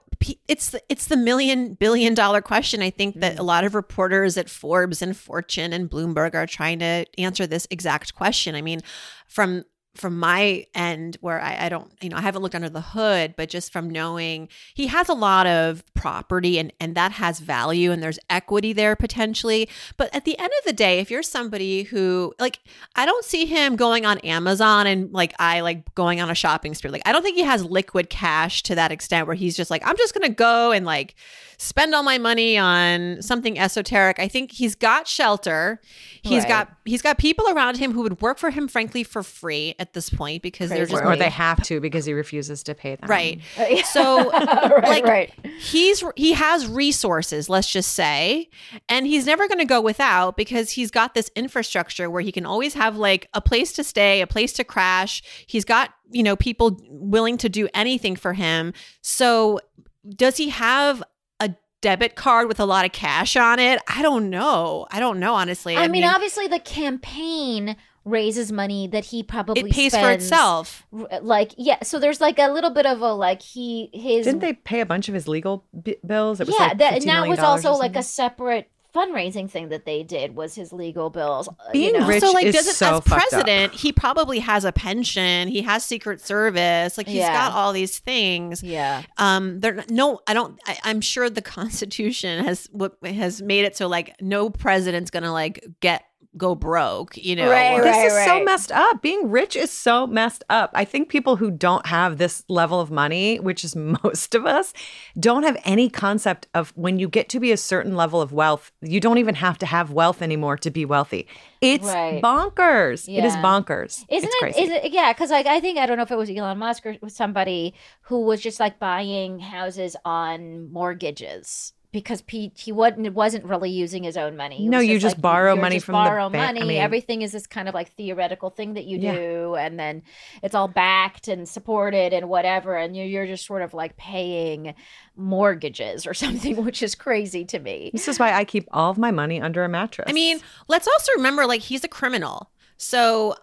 [0.48, 3.38] it's the, it's the million billion dollar question i think that mm.
[3.38, 7.66] a lot of reporters at forbes and fortune and bloomberg are trying to answer this
[7.70, 8.81] exact question i mean
[9.27, 12.80] from from my end where I, I don't you know i haven't looked under the
[12.80, 17.38] hood but just from knowing he has a lot of property and and that has
[17.38, 19.68] value and there's equity there potentially.
[19.96, 22.59] But at the end of the day if you're somebody who like
[22.96, 26.74] i don't see him going on amazon and like i like going on a shopping
[26.74, 26.90] spree.
[26.90, 29.87] Like i don't think he has liquid cash to that extent where he's just like
[29.87, 31.14] i'm just gonna go and like
[31.57, 34.18] spend all my money on something esoteric.
[34.18, 35.80] I think he's got shelter.
[36.22, 36.48] He's Right.
[36.48, 39.92] got he's got people around him who would work for him, frankly, for free at
[39.92, 42.96] this point because they're just or, or they have to because he refuses to pay
[42.96, 43.08] them.
[43.08, 43.40] right.
[43.84, 45.32] So, right, like, right.
[45.58, 48.48] He's he has resources, let's just say,
[48.88, 52.46] and he's never going to go without because he's got this infrastructure where he can
[52.46, 55.22] always have like a place to stay, a place to crash.
[55.46, 58.72] He's got you know people willing to do anything for him.
[59.02, 59.60] So,
[60.08, 61.02] does he have
[61.40, 63.80] a debit card with a lot of cash on it?
[63.86, 64.86] I don't know.
[64.90, 65.76] I don't know honestly.
[65.76, 70.86] I, mean, obviously, the campaign raises money that he probably it pays for itself.
[71.22, 71.82] Like, yeah.
[71.82, 74.86] So there's like a little bit of a like he his Didn't they pay a
[74.86, 76.40] bunch of his legal b- bills?
[76.40, 76.66] It was yeah.
[76.68, 80.36] like that $15 and that was also like a separate fundraising thing that they did
[80.36, 81.48] was his legal bills.
[81.48, 82.06] uh, Being you know?
[82.06, 83.28] rich so like is does it so as fucked up.
[83.28, 87.32] president he probably has a pension he has secret service like he's Yeah.
[87.32, 89.02] got all these things Yeah.
[89.18, 91.42] um there no i don't I, i'm sure the
[91.74, 96.04] constitution has what has made it so like no president's gonna like get
[96.36, 99.02] go broke you know Right, or- This right, is so messed up.
[99.02, 100.70] Being rich is so messed up.
[100.74, 104.72] I think people who don't have this level of money, which is most of us,
[105.18, 108.72] don't have any concept of when you get to be a certain level of wealth,
[108.80, 111.26] you don't even have to have wealth anymore to be wealthy.
[111.60, 112.20] It's Right.
[112.22, 113.08] bonkers.
[113.08, 114.04] It is bonkers.
[114.08, 114.38] Isn't it's it?
[114.40, 114.60] crazy.
[114.62, 114.92] Is it?
[114.92, 117.14] Yeah, because like I think I don't know if it was Elon Musk or was
[117.16, 123.70] somebody who was just like buying houses on mortgages because Pete he wasn't wasn't really
[123.70, 124.57] using his own money.
[124.57, 126.42] He No, was you just like, borrow you're money just from the borrow bank.
[126.50, 126.66] I money.
[126.74, 129.14] mean- Everything is this kind of like theoretical thing that you Yeah.
[129.14, 130.02] do, and then
[130.42, 134.74] it's all backed and supported and whatever, and you're you're just sort of like paying
[135.16, 137.90] mortgages or something, which is crazy to me.
[137.92, 140.07] This is why I keep all of my money under a mattress.
[140.09, 143.35] i mean let's also remember like he's a criminal so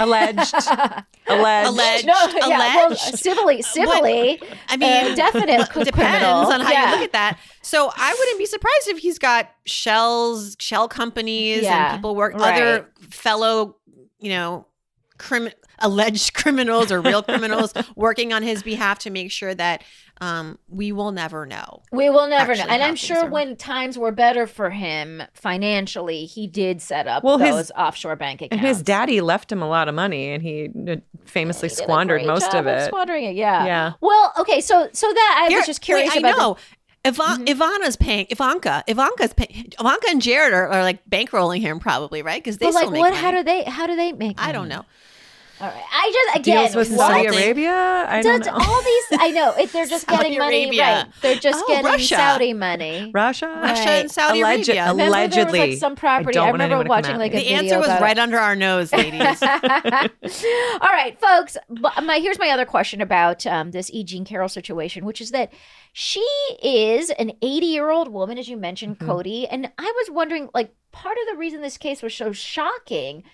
[0.00, 0.54] alleged,
[1.26, 1.68] alleged.
[1.68, 2.06] Alleged.
[2.06, 2.14] No,
[2.46, 3.18] yeah, well, alleged.
[3.18, 4.40] civilly, civilly.
[4.68, 6.52] I mean, uh, definite it depends criminal.
[6.52, 6.86] on how Yeah.
[6.86, 7.38] you look at that.
[7.62, 12.34] So I wouldn't be surprised if he's got shells, shell companies, Yeah, and people work
[12.34, 12.54] right.
[12.62, 13.76] other fellow,
[14.20, 14.66] you know,
[15.18, 15.50] crim-
[15.80, 19.82] alleged criminals or real criminals working on his behalf to make sure that
[20.20, 21.82] um, we will never know.
[21.92, 22.64] We will never know.
[22.68, 23.30] And I'm sure are.
[23.30, 28.42] when times were better for him financially, he did set up Well, his- offshore bank
[28.42, 28.52] accounts.
[28.60, 32.24] And his daddy left him a lot of money, and he uh, famously He squandered
[32.26, 32.86] most of it.
[32.86, 33.64] Squandering it, yeah.
[33.64, 33.92] Yeah.
[34.00, 36.28] Well, okay, so so that I Here- was just curious wait, about.
[36.28, 36.56] I the- know.
[37.04, 38.82] Ivan- Ivana's paying Ivanka.
[38.88, 42.42] Ivanka's paying Ivanka and Jared are, are like bankrolling him probably, right?
[42.42, 43.10] Because they but still like, make what?
[43.10, 43.22] money.
[43.22, 43.62] how do they?
[43.62, 44.38] How do they make?
[44.38, 44.84] I don't know.
[45.60, 46.88] All right, I just again Deals with?
[46.96, 47.42] Saudi Something.
[47.44, 48.06] Arabia.
[48.08, 48.52] I don't know.
[48.52, 49.04] all these?
[49.18, 50.82] I know if they're just Saudi getting money, Arabia.
[50.82, 51.06] right?
[51.20, 52.14] They're just Oh, getting Russia.
[52.16, 53.10] Saudi money.
[53.12, 53.46] Russia.
[53.62, 54.88] Russia and Saudi Alleged- Arabia.
[54.92, 55.76] Remember there was, like, allegedly.
[55.76, 56.30] some property.
[56.30, 57.86] I, don't want remember anyone to come watching at like a the video answer was
[57.88, 58.04] about it.
[58.04, 59.42] right under our nose, ladies.
[59.42, 61.56] All right, folks.
[61.68, 64.04] But my here's my other question about um, this E.
[64.04, 65.52] Jean Carroll situation, which is that
[65.92, 66.20] she
[66.62, 69.06] is an 80 year old woman, as you mentioned, Mhm.
[69.06, 73.24] Cody, and I was wondering, like, part of the reason this case was so shocking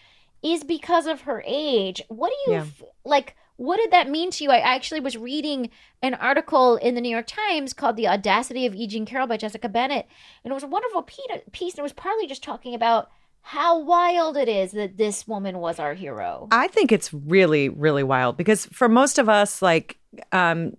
[0.45, 2.03] is because of her age.
[2.09, 2.63] What do you Yeah.
[2.63, 3.37] f- like?
[3.57, 4.51] what did that mean to you?
[4.51, 5.71] I actually was reading
[6.03, 8.89] an article in the New York Times called The Audacity of E.
[8.89, 10.09] Jean Carroll by Jessica Bennett.
[10.43, 11.25] And it was a wonderful piece.
[11.31, 13.11] And it was partly just talking about
[13.43, 16.49] how wild it is that this woman was our hero.
[16.51, 19.99] I think it's really, really wild because for most of us, like,
[20.33, 20.77] um,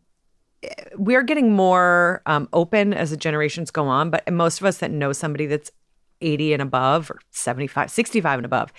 [0.98, 4.92] we're getting more um, open as the generations go on, but most of us that
[4.92, 5.72] know somebody that's
[6.20, 8.74] 80 and above or 75, 65 and above,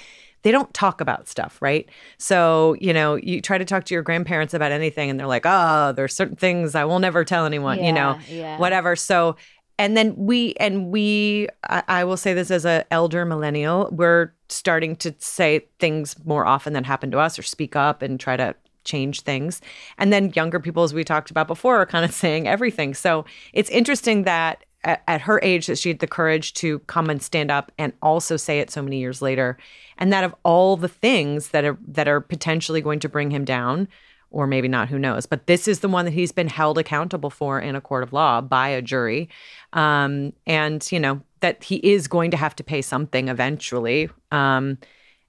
[0.46, 1.88] they don't talk about stuff, right?
[2.18, 5.42] So, you know, you try to talk to your grandparents about anything and they're like,
[5.44, 8.58] oh, there's certain things I will never tell anyone, you know, Yeah, yeah.
[8.60, 8.94] whatever.
[8.94, 9.34] So,
[9.76, 14.34] and then we, and we, I, I will say this as a elder millennial, we're
[14.48, 18.36] starting to say things more often than happen to us or speak up and try
[18.36, 18.54] to
[18.84, 19.60] change things.
[19.98, 22.94] And then younger people, as we talked about before, are kind of saying everything.
[22.94, 27.10] So it's interesting that at, at her age that she had the courage to come
[27.10, 29.58] and stand up and also say it so many years later.
[29.98, 33.44] And that of all the things that are that are potentially going to bring him
[33.44, 33.88] down,
[34.30, 35.26] or maybe not, who knows?
[35.26, 38.12] But this is the one that he's been held accountable for in a court of
[38.12, 39.28] law by a jury.
[39.72, 44.08] Um, and, you know, that he is going to have to pay something eventually.
[44.30, 44.78] Um,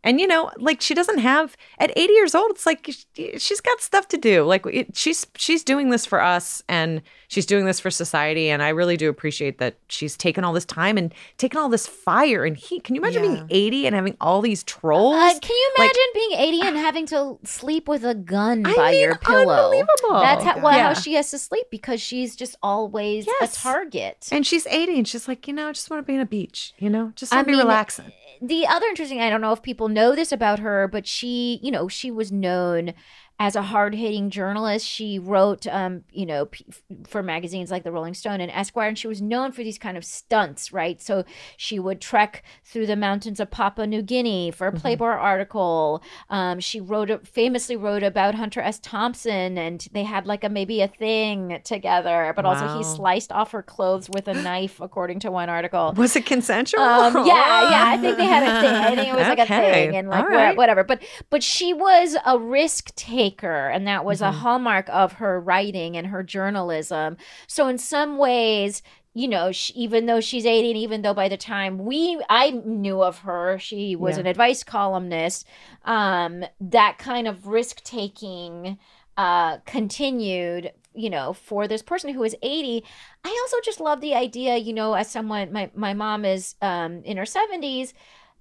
[0.04, 2.52] and you know, like she doesn't have at 80 years old.
[2.52, 4.44] It's like she- she's got stuff to do.
[4.44, 8.50] Like it, she's she's doing this for us, and she's doing this for society.
[8.50, 11.88] And I really do appreciate that she's taken all this time and taken all this
[11.88, 12.84] fire and heat.
[12.84, 13.30] Can you imagine Yeah.
[13.32, 15.16] being 80 and having all these trolls?
[15.16, 18.76] Uh, can you Like- imagine being 80 and having to sleep with a gun I
[18.76, 19.66] by mean, your pillow?
[19.72, 20.20] unbelievable.
[20.22, 20.88] That's how, well, Yeah.
[20.90, 23.58] how she has to sleep because she's just always Yes.
[23.58, 24.28] a target.
[24.32, 26.26] And she's 80 and she's like, you know, I just want to be on a
[26.26, 28.12] beach, you know, just want to be mean, relaxing.
[28.42, 31.72] The other interesting i don't know if people know this about her but she you
[31.72, 32.94] know she was known
[33.40, 36.66] as a hard-hitting journalist she wrote um you know p-
[37.06, 39.96] for magazines like the rolling stone and esquire and she was known for these kind
[39.96, 41.24] of stunts right so
[41.56, 44.82] she would trek through the mountains of papua new guinea for a Mm-hmm.
[44.82, 50.44] playboy article um she wrote famously wrote about hunter s thompson and they had like
[50.44, 54.80] a maybe a thing together but also he sliced off her clothes with a knife
[54.82, 56.82] according to one article Was it consensual?
[56.82, 57.84] um, yeah, yeah.
[57.88, 58.74] I think they had a thing.
[58.76, 60.56] I think it was like a thing, and like right.
[60.58, 60.84] whatever.
[60.84, 64.32] But but she was a risk taker, and that was a Mm-hmm.
[64.32, 67.18] hallmark of her writing and her journalism.
[67.48, 68.82] So in some ways.
[69.14, 72.52] You know, she, even though she's 80, and even though by the time we I
[72.52, 74.20] knew of her, she was Yeah.
[74.20, 75.48] an advice columnist.
[75.86, 78.78] Um, that kind of risk taking
[79.18, 82.84] uh, continued you know for this person who is 80
[83.24, 87.04] i also just love the idea you know as someone my, my mom is um
[87.04, 87.94] in her 70s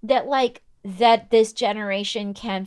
[0.02, 2.66] that like that this generation can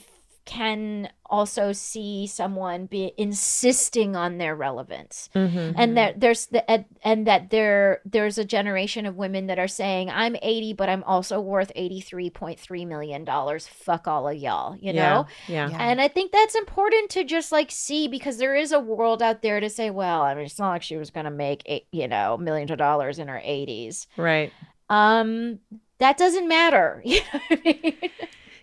[0.50, 5.76] can also see someone be insisting on their relevance Mhm.
[5.78, 9.68] and that there's the and- and that there there's a generation of women that are
[9.68, 14.92] saying i'm 80 but i'm also worth 83.3 million dollars fuck all of y'all you
[14.92, 15.70] know Yeah.
[15.70, 15.78] yeah.
[15.80, 19.42] and I think that's important to just like see because there is a world out
[19.44, 21.86] there to say, well, I mean, it's not like she was going to make, eight,
[21.92, 24.08] you know, millions of dollars in her 80s.
[24.18, 24.52] Right.
[24.90, 25.60] Um,
[26.00, 27.04] that doesn't matter.
[27.10, 28.10] You know what I mean?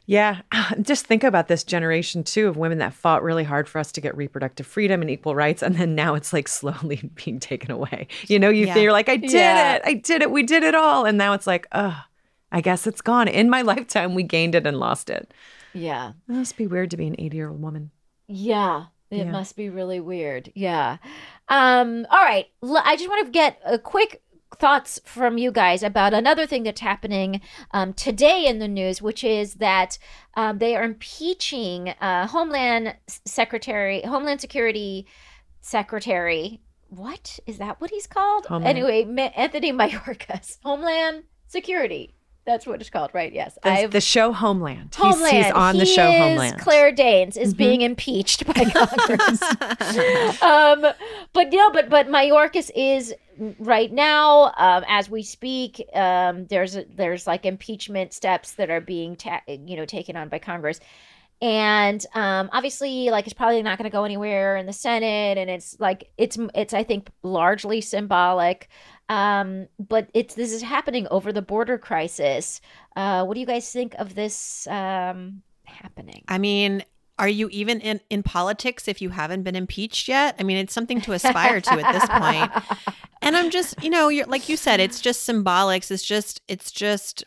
[0.06, 0.40] Yeah.
[0.82, 4.00] Just think about this generation too of women that fought really hard for us to
[4.00, 5.62] get reproductive freedom and equal rights.
[5.62, 8.08] And then now it's like slowly being taken away.
[8.28, 8.76] You know, you, yeah.
[8.76, 9.74] you're like, I did Yeah.
[9.76, 9.82] it.
[9.84, 10.30] I did it.
[10.30, 11.04] We did it all.
[11.04, 12.00] And now it's like, oh,
[12.52, 13.28] I guess it's gone.
[13.28, 15.32] In my lifetime, we gained it and lost it.
[15.74, 16.10] Yeah.
[16.28, 17.90] It must be weird to be an 80 year old woman.
[18.28, 18.86] Yeah.
[19.10, 19.30] It Yeah.
[19.30, 20.50] must be really weird.
[20.54, 20.96] Yeah.
[21.48, 22.46] Um, all right.
[22.62, 24.20] I just want to get a quick
[24.54, 27.40] thoughts from you guys about another thing that's happening
[27.72, 29.98] um, today in the news, which is that
[30.34, 35.06] um, they are impeaching uh, Homeland Secretary, Homeland Security
[35.60, 36.60] Secretary.
[36.88, 37.80] What is that?
[37.80, 38.46] What he's called?
[38.46, 38.78] Homeland.
[38.78, 42.12] Anyway, Anthony Mayorkas, Homeland Security.
[42.44, 43.32] That's what it's called, right?
[43.32, 44.94] Yes, The, the show Homeland.
[44.94, 45.36] Homeland.
[45.36, 46.60] He's, on the show is- Homeland.
[46.60, 47.56] Claire Danes is Mhm.
[47.58, 49.42] being impeached by Congress.
[50.42, 50.86] um,
[51.32, 53.12] but no, but but Mayorkas is
[53.58, 55.84] right now, um, as we speak.
[55.94, 60.28] Um, there's a, there's like impeachment steps that are being ta- you know taken on
[60.28, 60.80] by Congress.
[61.42, 65.50] And um, obviously, like it's probably not going to go anywhere in the Senate, and
[65.50, 68.68] it's like it's it's I think largely symbolic.
[69.08, 72.60] Um, but it's this is happening over the border crisis.
[72.96, 76.24] Uh, what do you guys think of this um, happening?
[76.26, 76.82] I mean,
[77.18, 80.36] are you even in, in politics if you haven't been impeached yet?
[80.38, 82.52] I mean, it's something to aspire to at this point.
[83.22, 85.90] And I'm just, you know, you're like you said, it's just symbolics.
[85.90, 87.24] It's just, it's just,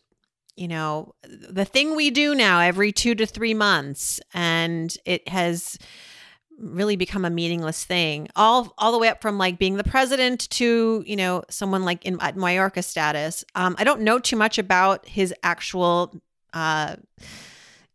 [0.55, 5.77] you know, the thing we do now every two to three months, and it has
[6.57, 8.29] really become a meaningless thing.
[8.35, 12.05] All all the way up from like being the president to you know someone like
[12.05, 13.43] in at Mayorkas status.
[13.55, 16.21] Um, I don't know too much about his actual.
[16.53, 16.95] Uh,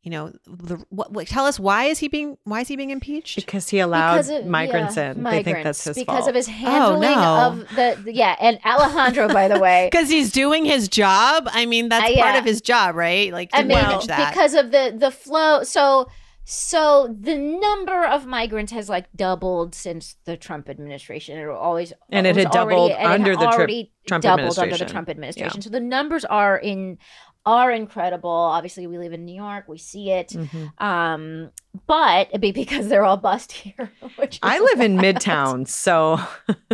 [0.04, 2.90] you know, the, what, what, tell us why is he being why is he being
[2.90, 3.36] impeached?
[3.36, 5.22] Because he allowed Because of- migrants yeah, in.
[5.22, 6.28] They think that's his because fault.
[6.28, 7.64] of his handling no.
[7.64, 11.48] of the yeah, and Alejandro, by the way, Because he's doing his job.
[11.50, 13.32] I mean, that's Uh, part of his job, right?
[13.32, 14.30] Like to I mean, that.
[14.34, 15.62] because of the the flow.
[15.64, 16.06] So
[16.46, 21.38] so the number of migrants has like doubled since the Trump administration.
[21.38, 24.22] It always And it was had already- doubled and it had under the Trump- Trump
[24.22, 24.88] doubled under the administration.
[24.88, 25.62] Trump administration.
[25.62, 26.98] So the numbers are in
[27.46, 28.30] are incredible.
[28.30, 30.28] Obviously, we live in New York, we see it.
[30.30, 30.80] Mhm.
[30.82, 31.50] Um,
[31.86, 33.92] but it'd be- because they're all bust here.
[34.16, 34.96] Which I live in.
[34.96, 36.18] Midtown, so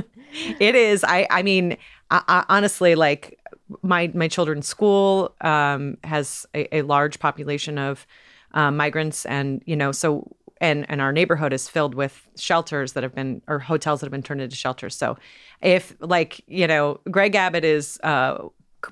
[0.61, 1.03] it is.
[1.05, 1.77] I I mean,
[2.11, 3.39] I, I, honestly, like
[3.83, 8.07] my my children's school um, has a, a large population of
[8.53, 13.03] um, migrants, and you know, so and and our neighborhood is filled with shelters that
[13.03, 14.95] have been or hotels that have been turned into shelters.
[14.97, 15.17] So,
[15.63, 17.99] if like you know, Greg Abbott is.
[18.03, 18.49] Uh,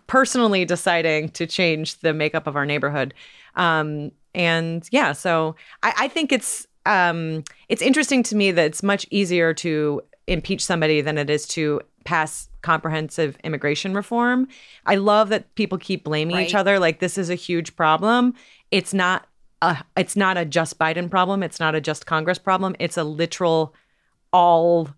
[0.07, 3.15] personally deciding to change the makeup of our neighborhood.
[3.55, 8.83] Um and yeah so i, I think it's um it's interesting to me that it's
[8.83, 14.49] much easier to impeach somebody than it is to pass comprehensive immigration reform.
[14.87, 18.35] I love that people keep blaming each other like this is a huge problem.
[18.71, 19.27] It's not
[19.63, 21.43] a it's not a just biden problem.
[21.43, 22.77] It's not a just congress problem.
[22.79, 23.75] It's a literal
[24.33, 24.89] all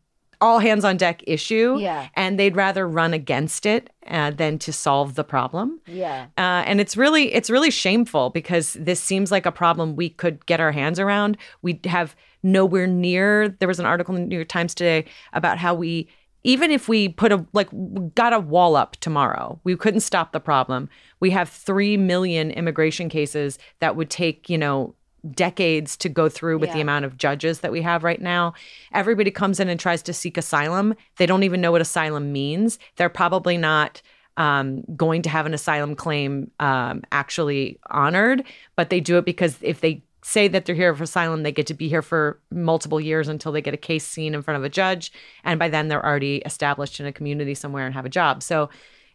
[0.41, 2.09] all hands on deck issue Yeah.
[2.15, 6.27] and they'd rather run against it uh, than to solve the problem Yeah.
[6.39, 10.45] uh, and it's really it's really shameful because this seems like a problem we could
[10.47, 14.37] get our hands around we have nowhere near there was an article in the new
[14.37, 16.09] york times today about how we
[16.43, 17.69] even if we put a like
[18.15, 20.89] got a wall up tomorrow we couldn't stop the problem
[21.21, 24.95] we have 3 million immigration cases that would take you know
[25.33, 28.55] decades to go through with the amount of judges that we have right now.
[28.93, 30.95] Everybody comes in and tries to seek asylum.
[31.17, 32.79] They don't even know what asylum means.
[32.97, 34.03] They're probably not
[34.37, 38.45] um, going to have an asylum claim um, actually honored,
[38.77, 41.67] but they do it because if they say that they're here for asylum, they get
[41.67, 44.65] to be here for multiple years until they get a case seen in front of
[44.65, 45.13] a judge.
[45.45, 48.43] And by then, they're already established in a community somewhere and have a job.
[48.43, 48.71] So,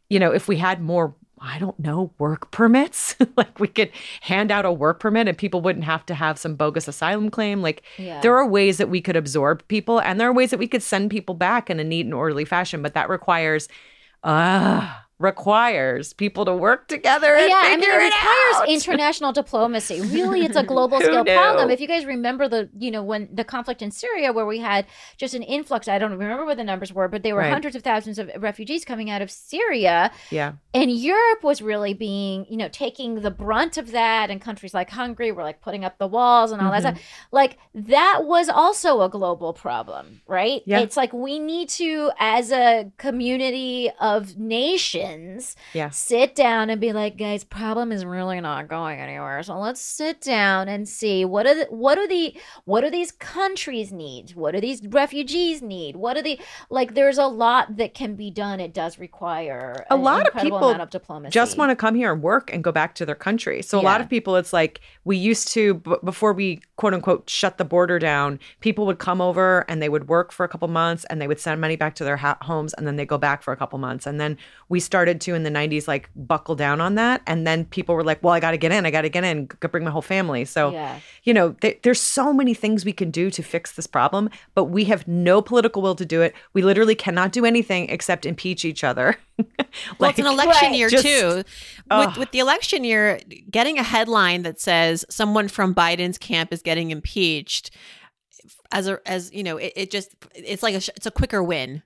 [0.10, 3.16] you know, if we had more I don't know, work permits.
[3.38, 3.91] like we could
[4.22, 7.62] hand out a work permit and people wouldn't have to have some bogus asylum claim.
[7.62, 8.22] Like Yeah.
[8.22, 10.82] there are ways that we could absorb people and there are ways that we could
[10.82, 13.68] send people back in a neat and orderly fashion, but that requires
[14.24, 18.70] uh requires people to work together and yeah, I mean, it it requires out.
[18.70, 20.01] international diplomacy.
[20.01, 21.70] Really, it's a global scale problem.
[21.70, 24.86] If you guys remember the, you know, when the conflict in Syria, where we had
[25.18, 27.51] just an influx, I don't remember what the numbers were, but there were Right.
[27.51, 30.53] hundreds of thousands of refugees coming out of Syria, yeah.
[30.74, 34.89] and Europe was really being, you know, taking the brunt of that, and countries like
[34.89, 36.97] Hungary were like putting up the walls and all that Mm-hmm.
[36.97, 37.28] stuff.
[37.32, 40.61] Like that was also a global problem, right?
[40.66, 40.80] Yeah.
[40.80, 45.05] It's like we need to, as a community of nations,
[45.74, 45.89] Yeah.
[45.89, 49.43] sit down and be like, guys, problem is really not going anywhere.
[49.43, 52.36] So let's sit down and see what are the, what are the
[52.66, 54.32] what do these countries need?
[54.36, 55.95] What do these refugees need?
[55.95, 56.39] What are the
[56.70, 56.93] like?
[56.95, 58.60] There's a lot that can be done.
[58.60, 61.32] It does require A lot of people of diplomacy.
[61.32, 63.62] just want to come here and work and go back to their country.
[63.62, 67.30] So a lot of people, it's like we used to b- before we quote unquote
[67.30, 68.39] shut the border down.
[68.60, 71.39] People would come over and they would work for a couple months and they would
[71.39, 73.78] send money back to their ha- homes and then they go back for a couple
[73.80, 74.06] months.
[74.06, 74.38] And then
[74.70, 77.22] we started to in the '90s like buckle down on that.
[77.28, 78.86] And then people were like, "Well, I got to get in.
[78.86, 79.48] I got to get in.
[79.50, 81.00] G- bring my whole family." So Yeah.
[81.24, 84.66] you know, th- there's so many things we can do to fix this problem, but
[84.66, 86.34] we have no political will to do it.
[86.54, 89.18] We literally cannot do anything except impeach each other.
[90.00, 90.78] Well, it's an election Right.
[90.78, 91.43] year Just- too.
[91.91, 92.08] Ugh.
[92.08, 93.20] With, with the election year,
[93.52, 97.72] getting a headline that says someone from Biden's camp is getting impeached,
[98.72, 101.43] as a as you know, it, it just it's like a sh- it's a quicker
[101.43, 101.84] win,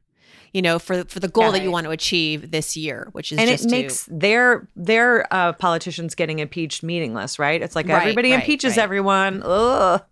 [0.54, 3.39] you know, for for the goal that you want to achieve this year, which is
[3.39, 7.62] and just it to- makes their their uh, politicians getting impeached meaningless, right?
[7.62, 8.84] It's like Right, everybody right, impeaches right.
[8.84, 9.41] everyone.
[9.45, 10.04] Ugh.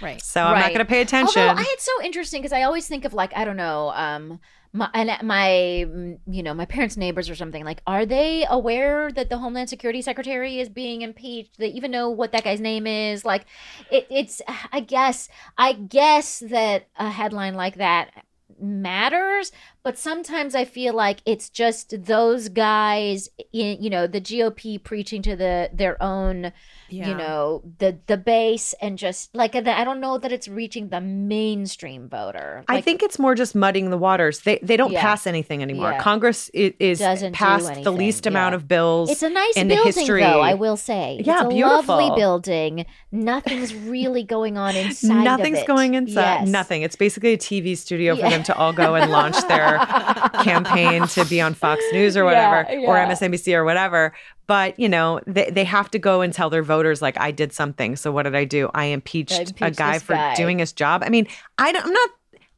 [0.00, 0.22] right.
[0.22, 1.42] So I'm not going to pay attention.
[1.42, 4.38] Although I, it's so interesting because I always think of like I don't know, um,
[4.72, 5.48] my and my
[5.88, 7.64] mm, you know my parents' neighbors or something.
[7.64, 11.58] Like, are they aware that the Homeland Security Secretary is being impeached?
[11.58, 13.24] They even know what that guy's name is.
[13.24, 13.46] Like,
[13.90, 14.40] it, it's
[14.72, 18.10] I guess I guess that a headline like that
[18.60, 19.52] matters
[19.86, 25.22] but sometimes i feel like it's just those guys in you know the gop preaching
[25.22, 26.52] to the their own
[26.88, 27.08] Yeah.
[27.08, 31.00] you know the the base and just like i don't know that it's reaching the
[31.00, 34.40] mainstream voter I think it's more just muddying the waters.
[34.40, 35.00] They they don't Yeah.
[35.00, 35.92] pass anything anymore.
[35.92, 35.98] Yeah.
[36.00, 39.10] Congress i- is Doesn't do passed the least amount of bills.
[39.10, 40.22] it's a nice in the building history.
[40.22, 41.96] though i will say Yeah, it's a beautiful.
[41.96, 46.40] lovely building nothing's really going on inside of Nothing's going inside.
[46.40, 46.48] Yes.
[46.48, 46.82] Nothing.
[46.82, 49.75] It's basically a TV studio for them to all go and launch their
[50.42, 52.96] campaign to be on Fox News or Yeah, whatever, or.
[52.96, 54.12] MSNBC or whatever.
[54.46, 57.52] but you know they, they have to go and tell their voters like i did
[57.52, 60.34] something so what did i do i impeached, I a impeached guy for guy.
[60.36, 61.26] doing his job i mean
[61.58, 62.10] i don't, i'm not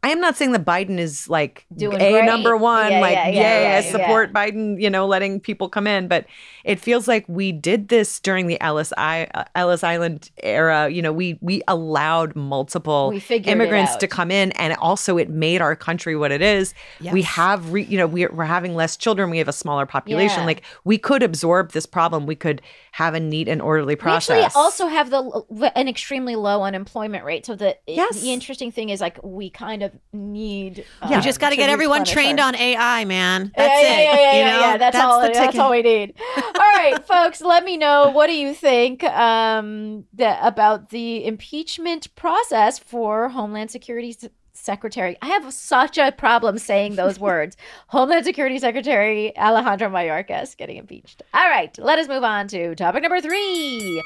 [0.04, 2.24] I am not saying that Biden is like Doing a great.
[2.24, 5.68] number one, Yeah, like yeah, yay, yeah, I yeah, support Biden, you know, letting people
[5.68, 6.06] come in.
[6.06, 6.26] But
[6.64, 10.88] it feels like we did this during the Ellis I, uh, Ellis Island era.
[10.88, 15.60] You know, we we allowed multiple We immigrants to come in, and also it made
[15.60, 16.74] our country what it is.
[17.12, 19.30] We have, re, you know, we're, we're having less children.
[19.30, 20.40] We have a smaller population.
[20.40, 20.46] Yeah.
[20.46, 22.24] Like we could absorb this problem.
[22.24, 24.36] We could have a neat and orderly process.
[24.36, 27.46] We actually also have the an extremely low unemployment rate.
[27.46, 28.20] So the Yes.
[28.20, 30.84] the interesting thing is like we kind of need.
[31.02, 31.16] Yeah.
[31.16, 33.52] You just got to get everyone trained on AI, man.
[33.56, 34.04] That's yeah, it.
[34.04, 34.60] Yeah, yeah, yeah, you know?
[34.60, 34.76] yeah.
[34.76, 35.20] That's, all.
[35.20, 36.14] the That's all we need.
[36.36, 37.40] all right, folks.
[37.40, 44.16] Let me know what do you think um, about the impeachment process for Homeland Security
[44.58, 45.16] Secretary.
[45.22, 47.56] I have such a problem saying those words.
[47.86, 51.22] Homeland Security Secretary Alejandro Mayorkas getting impeached.
[51.32, 54.02] All right, let us move on to topic number three.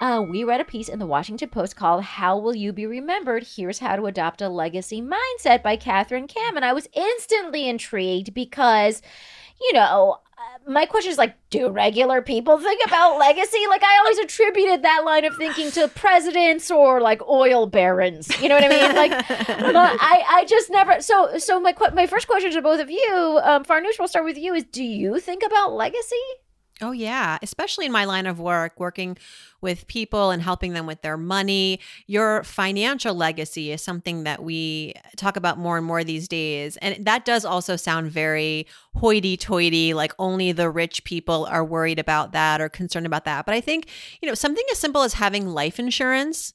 [0.00, 3.44] Uh, we read a piece in the Washington Post called How Will You Be Remembered?
[3.56, 6.54] Here's How to Adopt a Legacy Mindset by Catherine Cam.
[6.54, 9.02] And I was instantly intrigued because,
[9.60, 13.58] you know, uh, my question is like, do regular people think about legacy?
[13.68, 18.30] Like, I always attributed that line of thinking to presidents or like oil barons.
[18.40, 18.94] You know what I mean?
[18.94, 19.10] Like,
[19.74, 21.00] my, I, I just never.
[21.00, 24.38] So, so my my first question to both of you, um, Farnoosh, we'll start with
[24.38, 24.54] you.
[24.54, 26.16] Is do you think about legacy?
[26.80, 27.38] Oh, yeah.
[27.42, 29.18] Especially in my line of work, working
[29.60, 31.80] with people and helping them with their money.
[32.06, 36.76] Your financial legacy is something that we talk about more and more these days.
[36.76, 41.98] And that does also sound very hoity toity, like only the rich people are worried
[41.98, 43.44] about that or concerned about that.
[43.44, 43.88] But I think,
[44.22, 46.54] you know, something as simple as having life insurance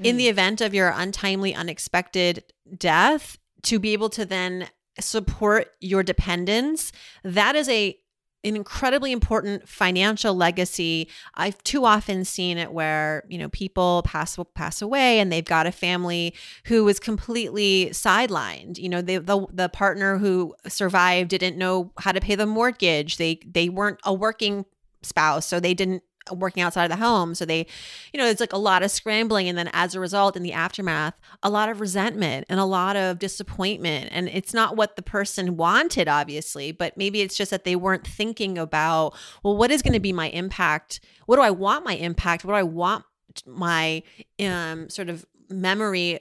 [0.00, 0.18] in mm.
[0.18, 2.44] the event of your untimely, unexpected
[2.76, 4.68] death to be able to then
[5.00, 6.92] support your dependents,
[7.22, 7.98] that is a
[8.46, 11.08] an incredibly important financial legacy.
[11.34, 15.66] I've too often seen it where, you know, people pass pass away and they've got
[15.66, 16.34] a family
[16.66, 18.78] who is completely sidelined.
[18.78, 23.16] You know, they, the the partner who survived didn't know how to pay the mortgage.
[23.16, 24.64] They they weren't a working
[25.02, 27.34] spouse, so they didn't working outside of the home.
[27.34, 27.66] So they,
[28.12, 29.48] you know, it's like a lot of scrambling.
[29.48, 32.96] And then as a result, in the aftermath, a lot of resentment and a lot
[32.96, 34.08] of disappointment.
[34.12, 38.06] And it's not what the person wanted, obviously, but maybe it's just that they weren't
[38.06, 41.00] thinking about, well, what is going to be my impact?
[41.26, 42.44] What do I want my impact?
[42.44, 43.04] What do I want
[43.46, 44.02] my
[44.40, 46.18] um, sort of memory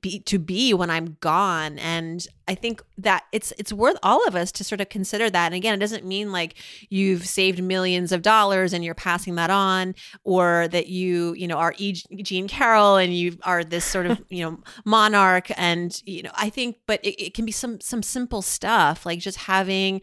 [0.00, 1.78] be to be when I'm gone.
[1.78, 5.46] And I think that it's it's worth all of us to sort of consider that.
[5.46, 6.54] And again it doesn't mean like
[6.88, 11.56] you've saved millions of dollars and you're passing that on or that you you know
[11.56, 15.50] are e- Jean Carroll and you are this sort of you know monarch.
[15.56, 19.18] And you know I think but it, it can be some some simple stuff like
[19.18, 20.02] just having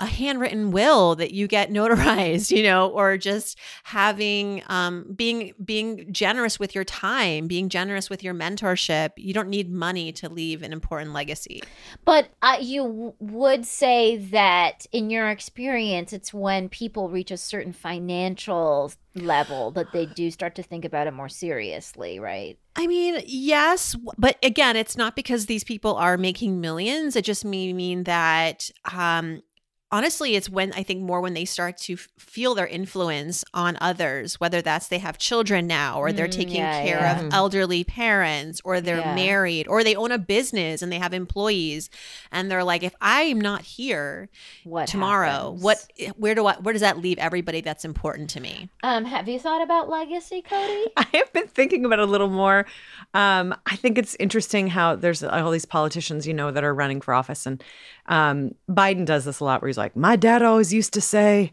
[0.00, 6.12] a handwritten will that you get notarized you know or just having um being being
[6.12, 10.62] generous with your time being generous with your mentorship you don't need money to leave
[10.62, 11.60] an important legacy
[12.04, 17.36] But uh, you w- would say that in your experience, it's when people reach a
[17.36, 22.58] certain financial level that they do start to think about it more seriously, right?
[22.76, 27.16] I mean, yes, but again, it's not because these people are making millions.
[27.16, 29.42] It just may mean that um
[29.90, 33.76] honestly it's when i think more when they start to f- feel their influence on
[33.80, 37.20] others whether that's they have children now or they're Mm, taking yeah, care yeah.
[37.26, 39.14] of elderly parents or they're Yeah.
[39.14, 41.88] married or they own a business and they have employees
[42.30, 44.28] and they're like if i'm not here
[44.64, 45.62] What tomorrow happens?
[45.62, 45.86] what
[46.16, 49.38] where do i where does that leave everybody that's important to me Um, have you
[49.38, 50.84] thought about legacy, Cody?
[50.96, 52.66] I have been thinking about it a little more.
[53.14, 57.00] Um, I think it's interesting how there's all these politicians, you know, that are running
[57.00, 57.62] for office, and
[58.08, 61.52] um, Biden does this a lot, where he's like, "My dad always used to say,"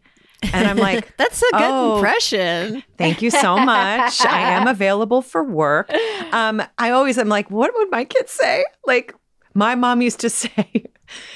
[0.54, 1.96] and I'm like, that's a good Oh.
[1.98, 4.26] impression "Thank you so much.
[4.26, 5.92] I am available for work."
[6.32, 9.14] Um, I always am like, "What would my kids say?" Like,
[9.54, 10.86] my mom used to say.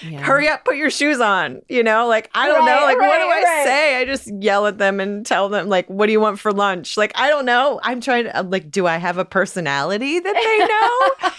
[0.02, 0.22] Yeah.
[0.24, 1.62] Hurry up, put your shoes on.
[1.70, 2.72] You know, like I don't know.
[2.72, 3.66] Right, Like, what do I right.
[3.66, 3.98] say?
[3.98, 6.98] I just yell at them and tell them, like, what do you want for lunch?
[6.98, 7.80] Like, I don't know.
[7.84, 11.30] I'm trying to, like, do I have a personality that they know?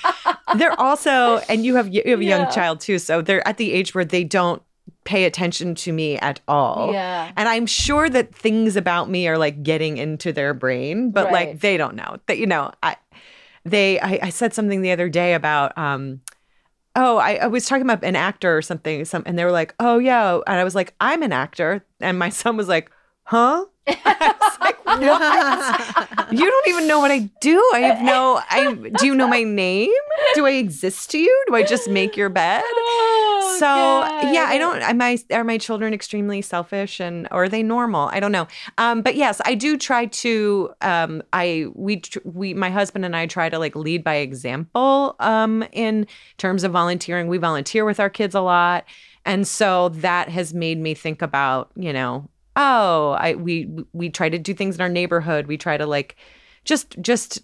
[0.56, 2.38] They're also, and you have you have a Yeah.
[2.38, 4.62] young child too, so they're at the age where they don't
[5.04, 6.92] pay attention to me at all.
[6.92, 7.30] Yeah.
[7.36, 11.32] And I'm sure that things about me are like getting into their brain, but Right.
[11.50, 12.16] like they don't know.
[12.26, 12.96] That you know, I
[13.64, 16.20] they I, I said something the other day about um
[16.96, 19.74] oh I, I was talking about an actor or something some and they were like
[19.78, 22.90] oh yeah and i was like i'm an actor and my son was like
[23.24, 28.40] huh I was like what you don't even know what i do i have no
[28.50, 29.90] i do you know my name
[30.34, 32.62] do i exist to you do i just make your bed
[33.60, 34.34] so God.
[34.34, 34.80] yeah, I don't.
[34.80, 38.08] Am I are my children extremely selfish and or are they normal?
[38.08, 38.48] I don't know.
[38.78, 40.70] Um, but yes, I do try to.
[40.80, 45.14] Um, I we we my husband and I try to like lead by example.
[45.20, 46.06] Um, in
[46.38, 48.86] terms of volunteering, we volunteer with our kids a lot,
[49.26, 52.28] and so that has made me think about you know.
[52.56, 55.46] Oh, I we we try to do things in our neighborhood.
[55.46, 56.16] We try to like
[56.64, 57.40] just just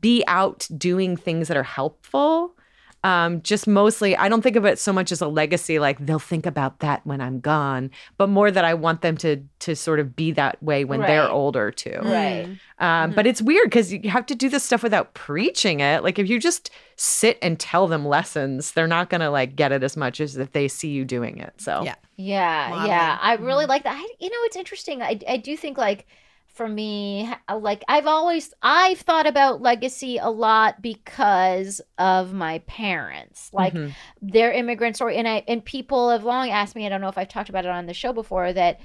[0.00, 2.56] be out doing things that are helpful
[3.04, 6.18] um, just mostly i don't think of it so much as a legacy like they'll
[6.18, 10.00] think about that when i'm gone but more that i want them to to sort
[10.00, 12.48] of be that way when they're older too Right.
[12.78, 16.18] um, but it's weird because you have to do this stuff without preaching it like
[16.18, 19.96] if you just sit and tell them lessons they're not gonna like get it as
[19.96, 21.94] much as if they see you doing it so Yeah.
[22.16, 22.90] Yeah, Modeling.
[22.90, 23.18] yeah.
[23.20, 23.96] I really like that.
[23.96, 25.02] I, you know, it's interesting.
[25.02, 26.06] I, I do think like
[26.54, 33.50] for me, like I've always I've thought about legacy a lot because of my parents.
[33.52, 33.94] Like Mhm.
[34.22, 36.86] their immigrant story, and I and people have long asked me.
[36.86, 38.80] I don't know if I've talked about it on the show before that.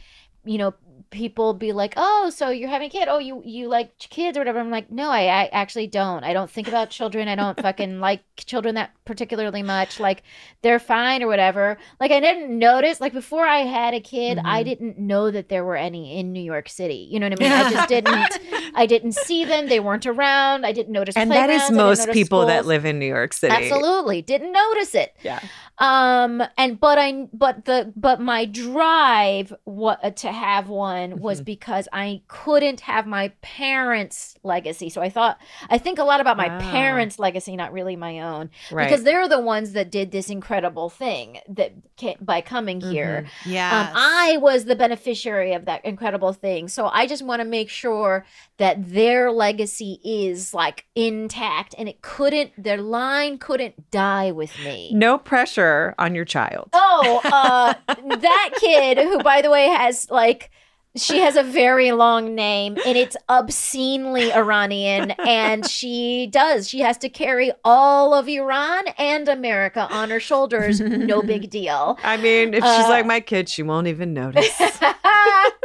[0.45, 0.73] You know,
[1.11, 3.07] people be like, "Oh, so you're having a kid?
[3.09, 6.23] Oh, you you like kids or whatever." I'm like, "No, I, I actually don't.
[6.23, 7.27] I don't think about children.
[7.27, 9.99] I don't fucking like children that particularly much.
[9.99, 10.23] Like
[10.61, 11.77] they're fine or whatever.
[11.99, 14.65] Like I didn't notice like before I had a kid, I Mhm.
[14.65, 17.07] didn't know that there were any in New York City.
[17.11, 17.51] You know what I mean?
[17.51, 19.67] I just didn't I didn't see them.
[19.67, 20.65] They weren't around.
[20.65, 23.53] I didn't notice and that is I most people that live in new york city
[23.55, 24.21] Absolutely.
[24.21, 25.15] Didn't notice it.
[25.23, 25.39] yeah
[25.79, 31.45] Um and but I but the but my drive what to have one was Mhm.
[31.45, 34.89] because I couldn't have my parents' legacy.
[34.89, 35.37] So I thought
[35.69, 36.59] I think a lot about my Wow.
[36.71, 40.89] parents' legacy, not really my own right because they're the ones that did this incredible
[40.89, 43.25] thing that ca by coming here.
[43.45, 43.71] Yeah.
[43.81, 47.69] Um, I was the beneficiary of that incredible thing, so I just want to make
[47.69, 48.25] sure
[48.57, 54.91] that their legacy is like intact, and it couldn't, their line couldn't die with me.
[54.93, 57.73] no pressure on your child Oh, uh,
[58.27, 60.49] that kid who, by the way, has like.
[60.95, 65.11] She has a very long name and it's obscenely Iranian.
[65.11, 66.67] And she does.
[66.67, 70.81] She has to carry all of Iran and America on her shoulders.
[70.81, 71.97] No big deal.
[72.03, 74.49] I mean, if she's Uh, like my kid, she won't even notice.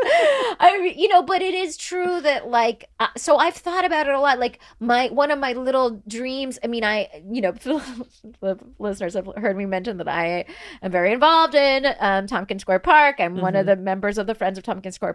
[0.06, 4.14] I, you know, but it is true that like, uh, so I've thought about it
[4.14, 4.38] a lot.
[4.38, 6.58] Like my one of my little dreams.
[6.62, 10.44] I mean, I, you know, the listeners have heard me mention that I
[10.82, 13.16] am very involved in um, Tompkins Square Park.
[13.18, 15.14] I'm one of the members of the Friends of Tompkins Square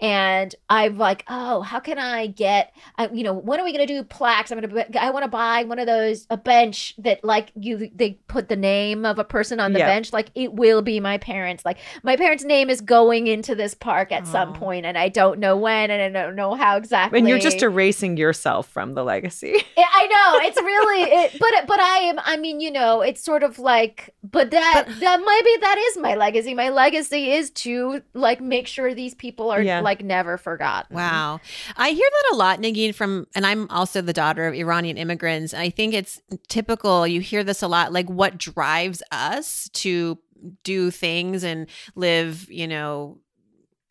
[0.00, 2.72] and I'm like, oh, how can I get?
[2.98, 4.50] I, you know, when are we gonna do plaques?
[4.50, 4.86] I'm gonna.
[5.00, 8.56] I want to buy one of those a bench that like you they put the
[8.56, 9.86] name of a person on the Yeah.
[9.86, 10.12] bench.
[10.12, 11.64] Like it will be my parents.
[11.64, 15.38] Like my parents' name is going into this park at some point, and I don't
[15.38, 17.20] know when, and I don't know how exactly.
[17.20, 19.54] and you're just erasing yourself from the legacy.
[19.78, 22.18] I know it's really, it, but but I am.
[22.24, 26.14] I mean, you know, it's sort of like, but that that maybe that is my
[26.16, 26.52] legacy.
[26.52, 29.80] My legacy is to like make sure these people are Yeah.
[29.80, 30.94] like never forgotten.
[30.96, 31.40] Wow.
[31.76, 35.54] I hear that a lot, Negin, from, and I'm also the daughter of Iranian immigrants.
[35.54, 37.06] And I think it's typical.
[37.06, 40.18] You hear this a lot, like what drives us to
[40.62, 43.18] do things and live, you know,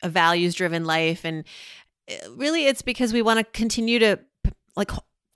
[0.02, 1.24] a values driven life.
[1.24, 1.44] And
[2.10, 4.20] uh, really, it's because we want to continue to
[4.76, 4.90] like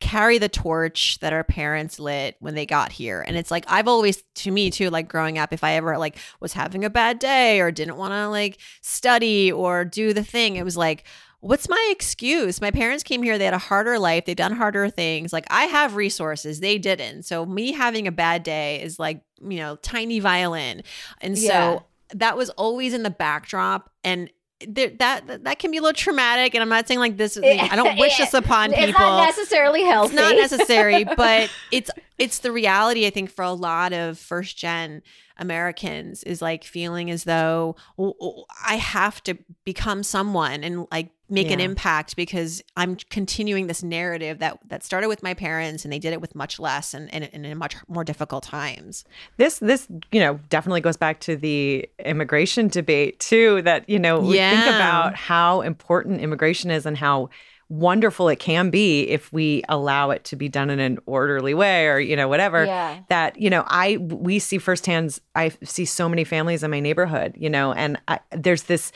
[0.09, 3.23] carry the torch that our parents lit when they got here.
[3.27, 6.17] And it's like, I've always, to me too, like growing up, if I ever like
[6.41, 10.57] was having a bad day or didn't want to like study or do the thing,
[10.57, 11.05] it was like,
[11.41, 12.61] what's my excuse?
[12.61, 15.33] My parents came here, they had a harder life, they've done harder things.
[15.33, 17.25] Like I have resources, they didn't.
[17.25, 20.83] So me having a bad day is like, you know, tiny violin.
[21.21, 21.79] And so Yeah.
[22.15, 24.31] that was always in the backdrop and
[24.67, 27.77] there, that that can be a little traumatic and I'm not saying like this I
[27.77, 28.89] don't wish this upon people.
[28.89, 30.15] It's not necessarily healthy.
[30.15, 34.57] It's not necessary, but it's it's the reality I think for a lot of first
[34.57, 35.03] gen
[35.37, 41.11] Americans is like feeling as though "Oh, oh, I have to become someone and like
[41.31, 45.93] make an impact because I'm continuing this narrative that that started with my parents and
[45.93, 49.05] they did it with much less and, and, and in much more difficult times.
[49.37, 54.21] this this you know definitely goes back to the immigration debate too that you know
[54.21, 57.29] we think about how important immigration is and how
[57.71, 61.87] wonderful it can be if we allow it to be done in an orderly way
[61.87, 63.01] or you know whatever Yeah.
[63.11, 67.35] that you know i we see firsthand i see so many families in my neighborhood
[67.37, 68.91] you know and I, there's this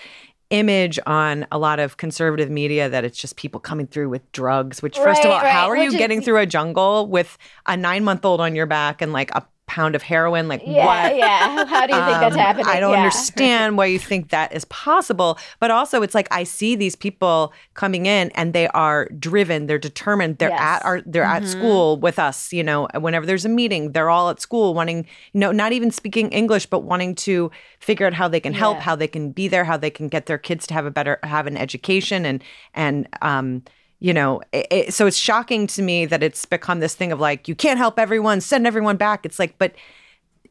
[0.53, 4.83] image on a lot of conservative media that it's just people coming through with drugs
[4.83, 7.77] which first of all right, how are you is- getting through a jungle with a
[7.77, 10.49] nine month old on your back and like a pound of heroin.
[10.49, 11.17] Like Yeah, what?
[11.17, 11.65] yeah.
[11.65, 12.67] How do you think that's Um, happening?
[12.67, 12.99] I don't Yeah.
[13.05, 15.39] understand why you think that is possible.
[15.61, 19.79] But also, it's like I see these people coming in and they are driven, they're
[19.79, 20.61] determined, they're Yes.
[20.61, 21.45] at our, they're Mm-hmm.
[21.45, 22.53] at school with us.
[22.53, 25.91] You know, whenever there's a meeting, they're all at school wanting, you know, not even
[25.91, 28.83] speaking English, but wanting to figure out how they can help, Yeah.
[28.83, 31.19] how they can be there, how they can get their kids to have a better,
[31.23, 32.43] have an education, and
[32.75, 33.63] and um.
[34.03, 37.21] You know, it, it, so it's shocking to me that it's become this thing of
[37.21, 39.25] like, you can't help everyone, send everyone back.
[39.25, 39.75] It's like, but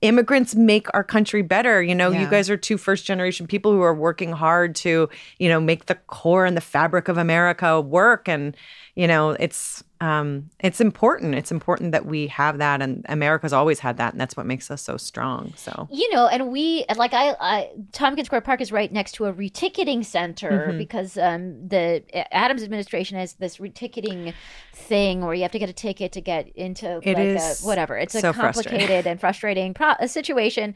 [0.02, 1.84] immigrants make our country better.
[1.84, 5.50] You know, you guys are two first generation people who are working hard to, you
[5.50, 8.30] know, make the core and the fabric of America work.
[8.30, 8.56] And,
[9.02, 11.36] you know, it's um it's important.
[11.36, 14.70] It's important that we have that and America's always had that and that's what makes
[14.70, 15.54] us so strong.
[15.56, 19.26] So you know, and we like I, I Tompkins Square Park is right next to
[19.26, 20.78] a reticketing center Mhm.
[20.78, 24.34] because um, the Adams administration has this reticketing
[24.74, 27.98] thing where you have to get a ticket to get into It like a, whatever.
[27.98, 28.80] It's a so frustrating.
[28.80, 30.76] complicated and frustrating pro- a situation.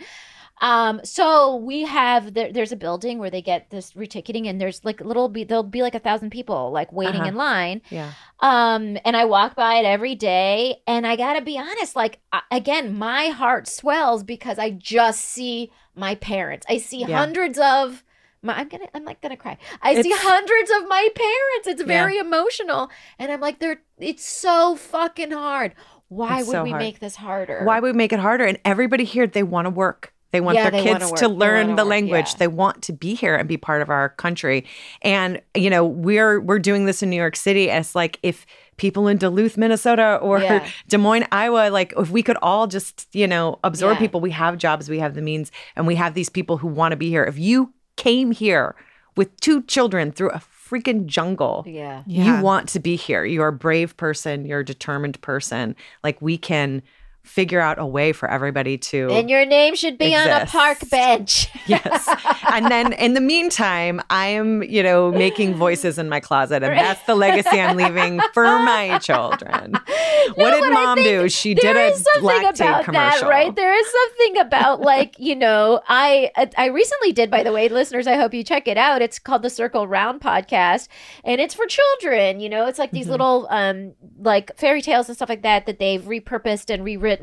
[0.62, 4.84] Um, so we have there, there's a building where they get this reticketing, and there's
[4.86, 7.30] like little be there'll be like a thousand people like waiting Uh-huh.
[7.30, 7.82] in line.
[7.90, 8.14] yeah.
[8.40, 12.42] Um, and I walk by it every day, and I gotta be honest, like I-
[12.52, 16.66] again, my heart swells because I just see my parents.
[16.70, 17.18] I see Yeah.
[17.18, 18.04] hundreds of
[18.42, 18.54] my.
[18.60, 18.88] I'm gonna.
[18.94, 19.58] I'm like gonna cry.
[19.82, 21.68] I see hundreds of my parents.
[21.68, 21.88] It's Yeah.
[21.88, 22.90] very emotional,
[23.20, 23.82] and I'm like, they're.
[23.98, 25.74] It's so fucking hard.
[26.08, 26.82] Why It's would so we hard.
[26.82, 27.64] make this harder?
[27.66, 28.46] Why would we make it harder?
[28.46, 30.14] And everybody here, they want to work.
[30.32, 32.32] They want Yeah, their they kids to learn wanna the language.
[32.32, 32.38] yeah.
[32.40, 34.66] They want to be here and be part of our country.
[35.02, 37.70] And you know, we're we're doing this in New York City.
[37.72, 38.46] And it's like if
[38.78, 40.68] people in Duluth, Minnesota, or Yeah.
[40.90, 44.00] Des Moines, Iowa, like if we could all just you know absorb Yeah.
[44.00, 44.20] people.
[44.20, 46.98] We have jobs, we have the means, and we have these people who want to
[46.98, 47.24] be here.
[47.24, 48.76] If you came here
[49.16, 52.04] with two children through a freaking jungle, Yeah.
[52.06, 52.38] Yeah.
[52.40, 53.24] you want to be here.
[53.24, 54.44] You're a brave person.
[54.46, 55.78] You're a determined person.
[56.04, 56.82] Like we can
[57.26, 59.10] figure out a way for everybody to.
[59.12, 61.50] And your name should be on a park bench.
[61.68, 62.08] yes.
[62.52, 66.64] And then in the meantime, I am, you know, making voices in my closet.
[66.64, 69.74] And that's the legacy I'm leaving for my children.
[70.36, 71.30] what did mom do?
[71.30, 73.22] She did a is something lactate about commercial.
[73.22, 73.56] that, right?
[73.56, 78.08] There is something about like you know, I I recently did, by the way, listeners.
[78.08, 79.02] I hope you check it out.
[79.02, 80.88] It's called the Circle Round podcast,
[81.24, 82.40] and it's for children.
[82.40, 82.96] You know, it's like Mm-hmm.
[82.98, 87.15] these little um like fairy tales and stuff like that that they've repurposed and rewritten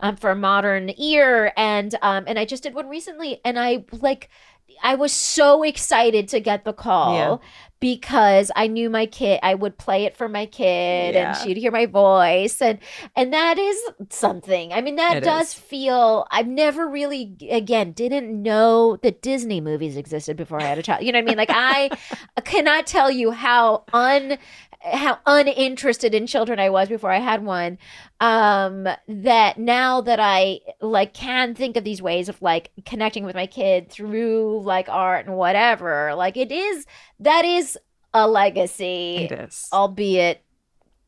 [0.00, 1.52] um, for a modern ear.
[1.56, 4.28] And um and I just did one recently, and I like.
[4.80, 7.36] I was so excited to get the call Yeah.
[7.80, 9.40] because I knew my kid.
[9.42, 11.30] I would play it for my kid, Yeah.
[11.30, 12.78] and she'd hear my voice, and
[13.16, 13.76] and that is
[14.10, 14.72] something.
[14.72, 15.54] I mean, that It does is.
[15.54, 16.28] feel.
[16.30, 21.02] I've never really, again, didn't know that Disney movies existed before I had a child.
[21.02, 21.38] You know what I mean?
[21.38, 21.90] Like I
[22.44, 24.38] cannot tell you how un
[24.92, 27.78] how uninterested in children I was before I had one.
[28.20, 33.34] Um, that now that I like can think of these ways of like connecting with
[33.34, 36.86] my kid through like art and whatever, like it is
[37.20, 37.78] that is
[38.14, 39.68] a legacy, It is.
[39.72, 40.42] albeit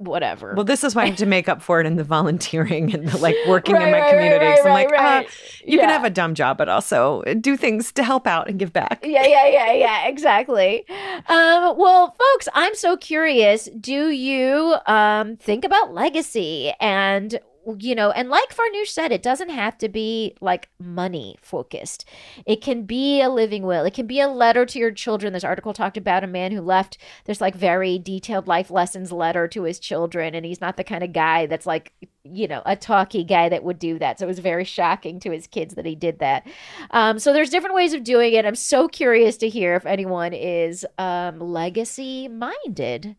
[0.01, 0.55] whatever.
[0.55, 3.09] Well, this is why I have to make up for it in the volunteering and
[3.09, 4.47] the like working in my right, right, community.
[4.47, 5.27] right, so I'm like, right.
[5.27, 5.31] uh,
[5.65, 8.73] you can have a dumb job, but also do things to help out and give
[8.73, 9.01] back.
[9.05, 10.85] yeah, yeah, yeah, yeah, exactly.
[11.29, 13.69] Um, well, folks, I'm so curious.
[13.79, 17.39] Do you um, think about legacy and
[17.79, 22.05] you know, and like Farnoosh said, it doesn't have to be like money focused.
[22.47, 23.85] It can be a living will.
[23.85, 25.33] It can be a letter to your children.
[25.33, 26.97] This article talked about a man who left
[27.27, 31.05] this like very detailed life lessons letter to his children, and he's not the kind
[31.05, 31.93] of guy that's like,
[32.25, 34.19] you know, a talky guy that would do that.
[34.19, 36.47] So it was very shocking to his kids that he did that.
[36.91, 38.47] Um, so there's different ways of doing it.
[38.47, 43.17] I'm so curious to hear if anyone is um, legacy minded.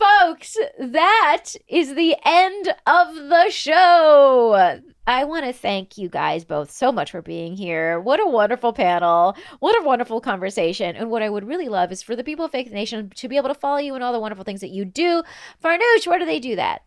[0.00, 4.80] Folks, that is the end of the show.
[5.06, 8.00] I want to thank you guys both so much for being here.
[8.00, 9.36] What a wonderful panel.
[9.58, 10.96] What a wonderful conversation.
[10.96, 13.36] And what I would really love is for the people of Faith Nation to be
[13.36, 15.22] able to follow you and all the wonderful things that you do.
[15.62, 16.82] Farnoosh, where do they do that?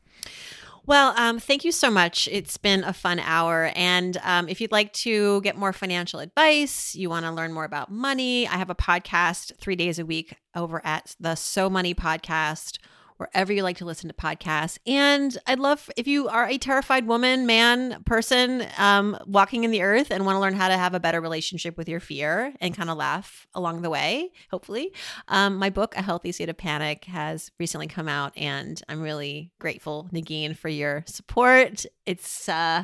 [0.86, 2.28] Well, um, thank you so much.
[2.32, 3.72] It's been a fun hour.
[3.76, 7.64] And um, if you'd like to get more financial advice, you want to learn more
[7.64, 11.96] about money, I have a podcast three days a week over at the So Money
[11.96, 12.80] Podcast,
[13.24, 14.78] wherever you like to listen to podcasts.
[14.86, 19.82] And I'd love if you are a terrified woman, man, person um, walking in the
[19.82, 22.76] earth and want to learn how to have a better relationship with your fear and
[22.76, 24.94] kind of laugh along the way, hopefully.
[25.30, 29.52] Um, my book, A Healthy State of Panic, has recently come out, and I'm really
[29.60, 31.86] grateful, Negin, for your support.
[32.06, 32.84] It's uh,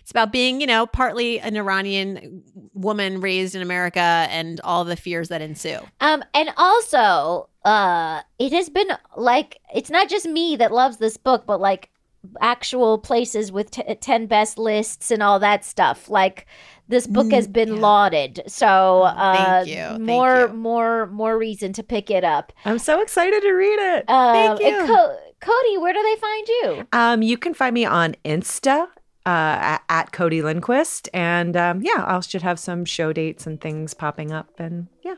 [0.00, 4.96] it's about being, you know, partly an Iranian woman raised in America and all the
[4.96, 5.78] fears that ensue.
[6.00, 11.16] Um, and also, uh, it has been like it's not just me that loves this
[11.16, 11.88] book, but like
[12.40, 16.08] actual places with t- 10 best lists and all that stuff.
[16.08, 16.46] Like
[16.88, 17.80] this book has been Mm, yeah.
[17.82, 18.42] lauded.
[18.46, 19.32] So, uh
[19.64, 20.54] thank you, thank more you.
[20.54, 22.52] more more reason to pick it up.
[22.64, 24.08] I'm so excited to read it.
[24.08, 24.86] Um, Thank you.
[24.86, 26.86] Co- Cody, where do they find you?
[26.92, 28.82] Um, you can find me on Insta
[29.26, 33.60] uh, at, at Cody Lindquist, and um, yeah, I should have some show dates and
[33.60, 35.14] things popping up, and yeah.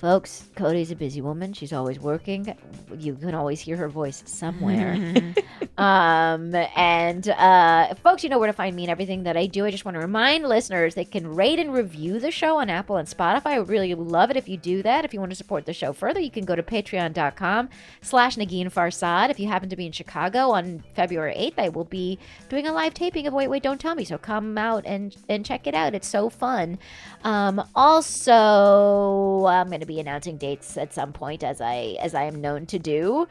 [0.00, 1.52] Folks, Cody's a busy woman.
[1.52, 2.56] She's always working.
[2.96, 4.94] You can always hear her voice somewhere.
[5.76, 9.66] um, and uh, folks, you know where to find me and everything that I do.
[9.66, 12.96] I just want to remind listeners they can rate and review the show on Apple
[12.96, 13.48] and Spotify.
[13.48, 15.04] I would really love it if you do that.
[15.04, 17.68] If you want to support the show further, you can go to patreon.com
[18.00, 19.28] slash Negin Farsad.
[19.28, 22.72] If you happen to be in Chicago on February 8th, I will be doing a
[22.72, 24.06] live taping of Wait, Wait, Don't Tell Me.
[24.06, 25.94] So come out and, and check it out.
[25.94, 26.78] It's so fun.
[27.22, 32.24] Um, also, I'm going to be announcing dates at some point as I as I
[32.24, 33.26] am known to do.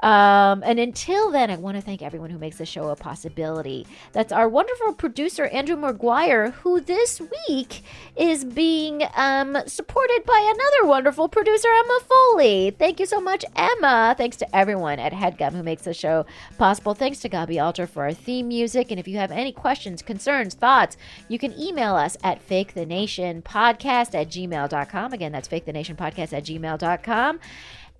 [0.00, 3.86] Um, and until then, I want to thank everyone who makes the show a possibility.
[4.12, 7.82] That's our wonderful producer Andrew McGuire, who this week
[8.16, 12.70] is being um, supported by another wonderful producer, Emma Foley.
[12.78, 14.14] Thank you so much, Emma.
[14.16, 16.26] Thanks to everyone at HeadGum who makes the show
[16.58, 16.94] possible.
[16.94, 18.90] Thanks to Gaby Alter for our theme music.
[18.90, 20.96] And if you have any questions, concerns, thoughts,
[21.28, 25.12] you can email us at fake the nation fakethenationpodcast at gmail.com.
[25.12, 25.48] Again, that's
[25.96, 27.40] fakethenationpodcast at gmail.com.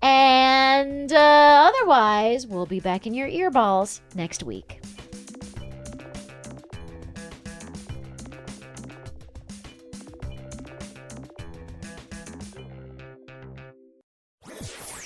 [0.01, 4.79] And uh, otherwise, we'll be back in your earballs next week.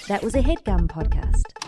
[0.07, 1.60] That was a headgum podcast.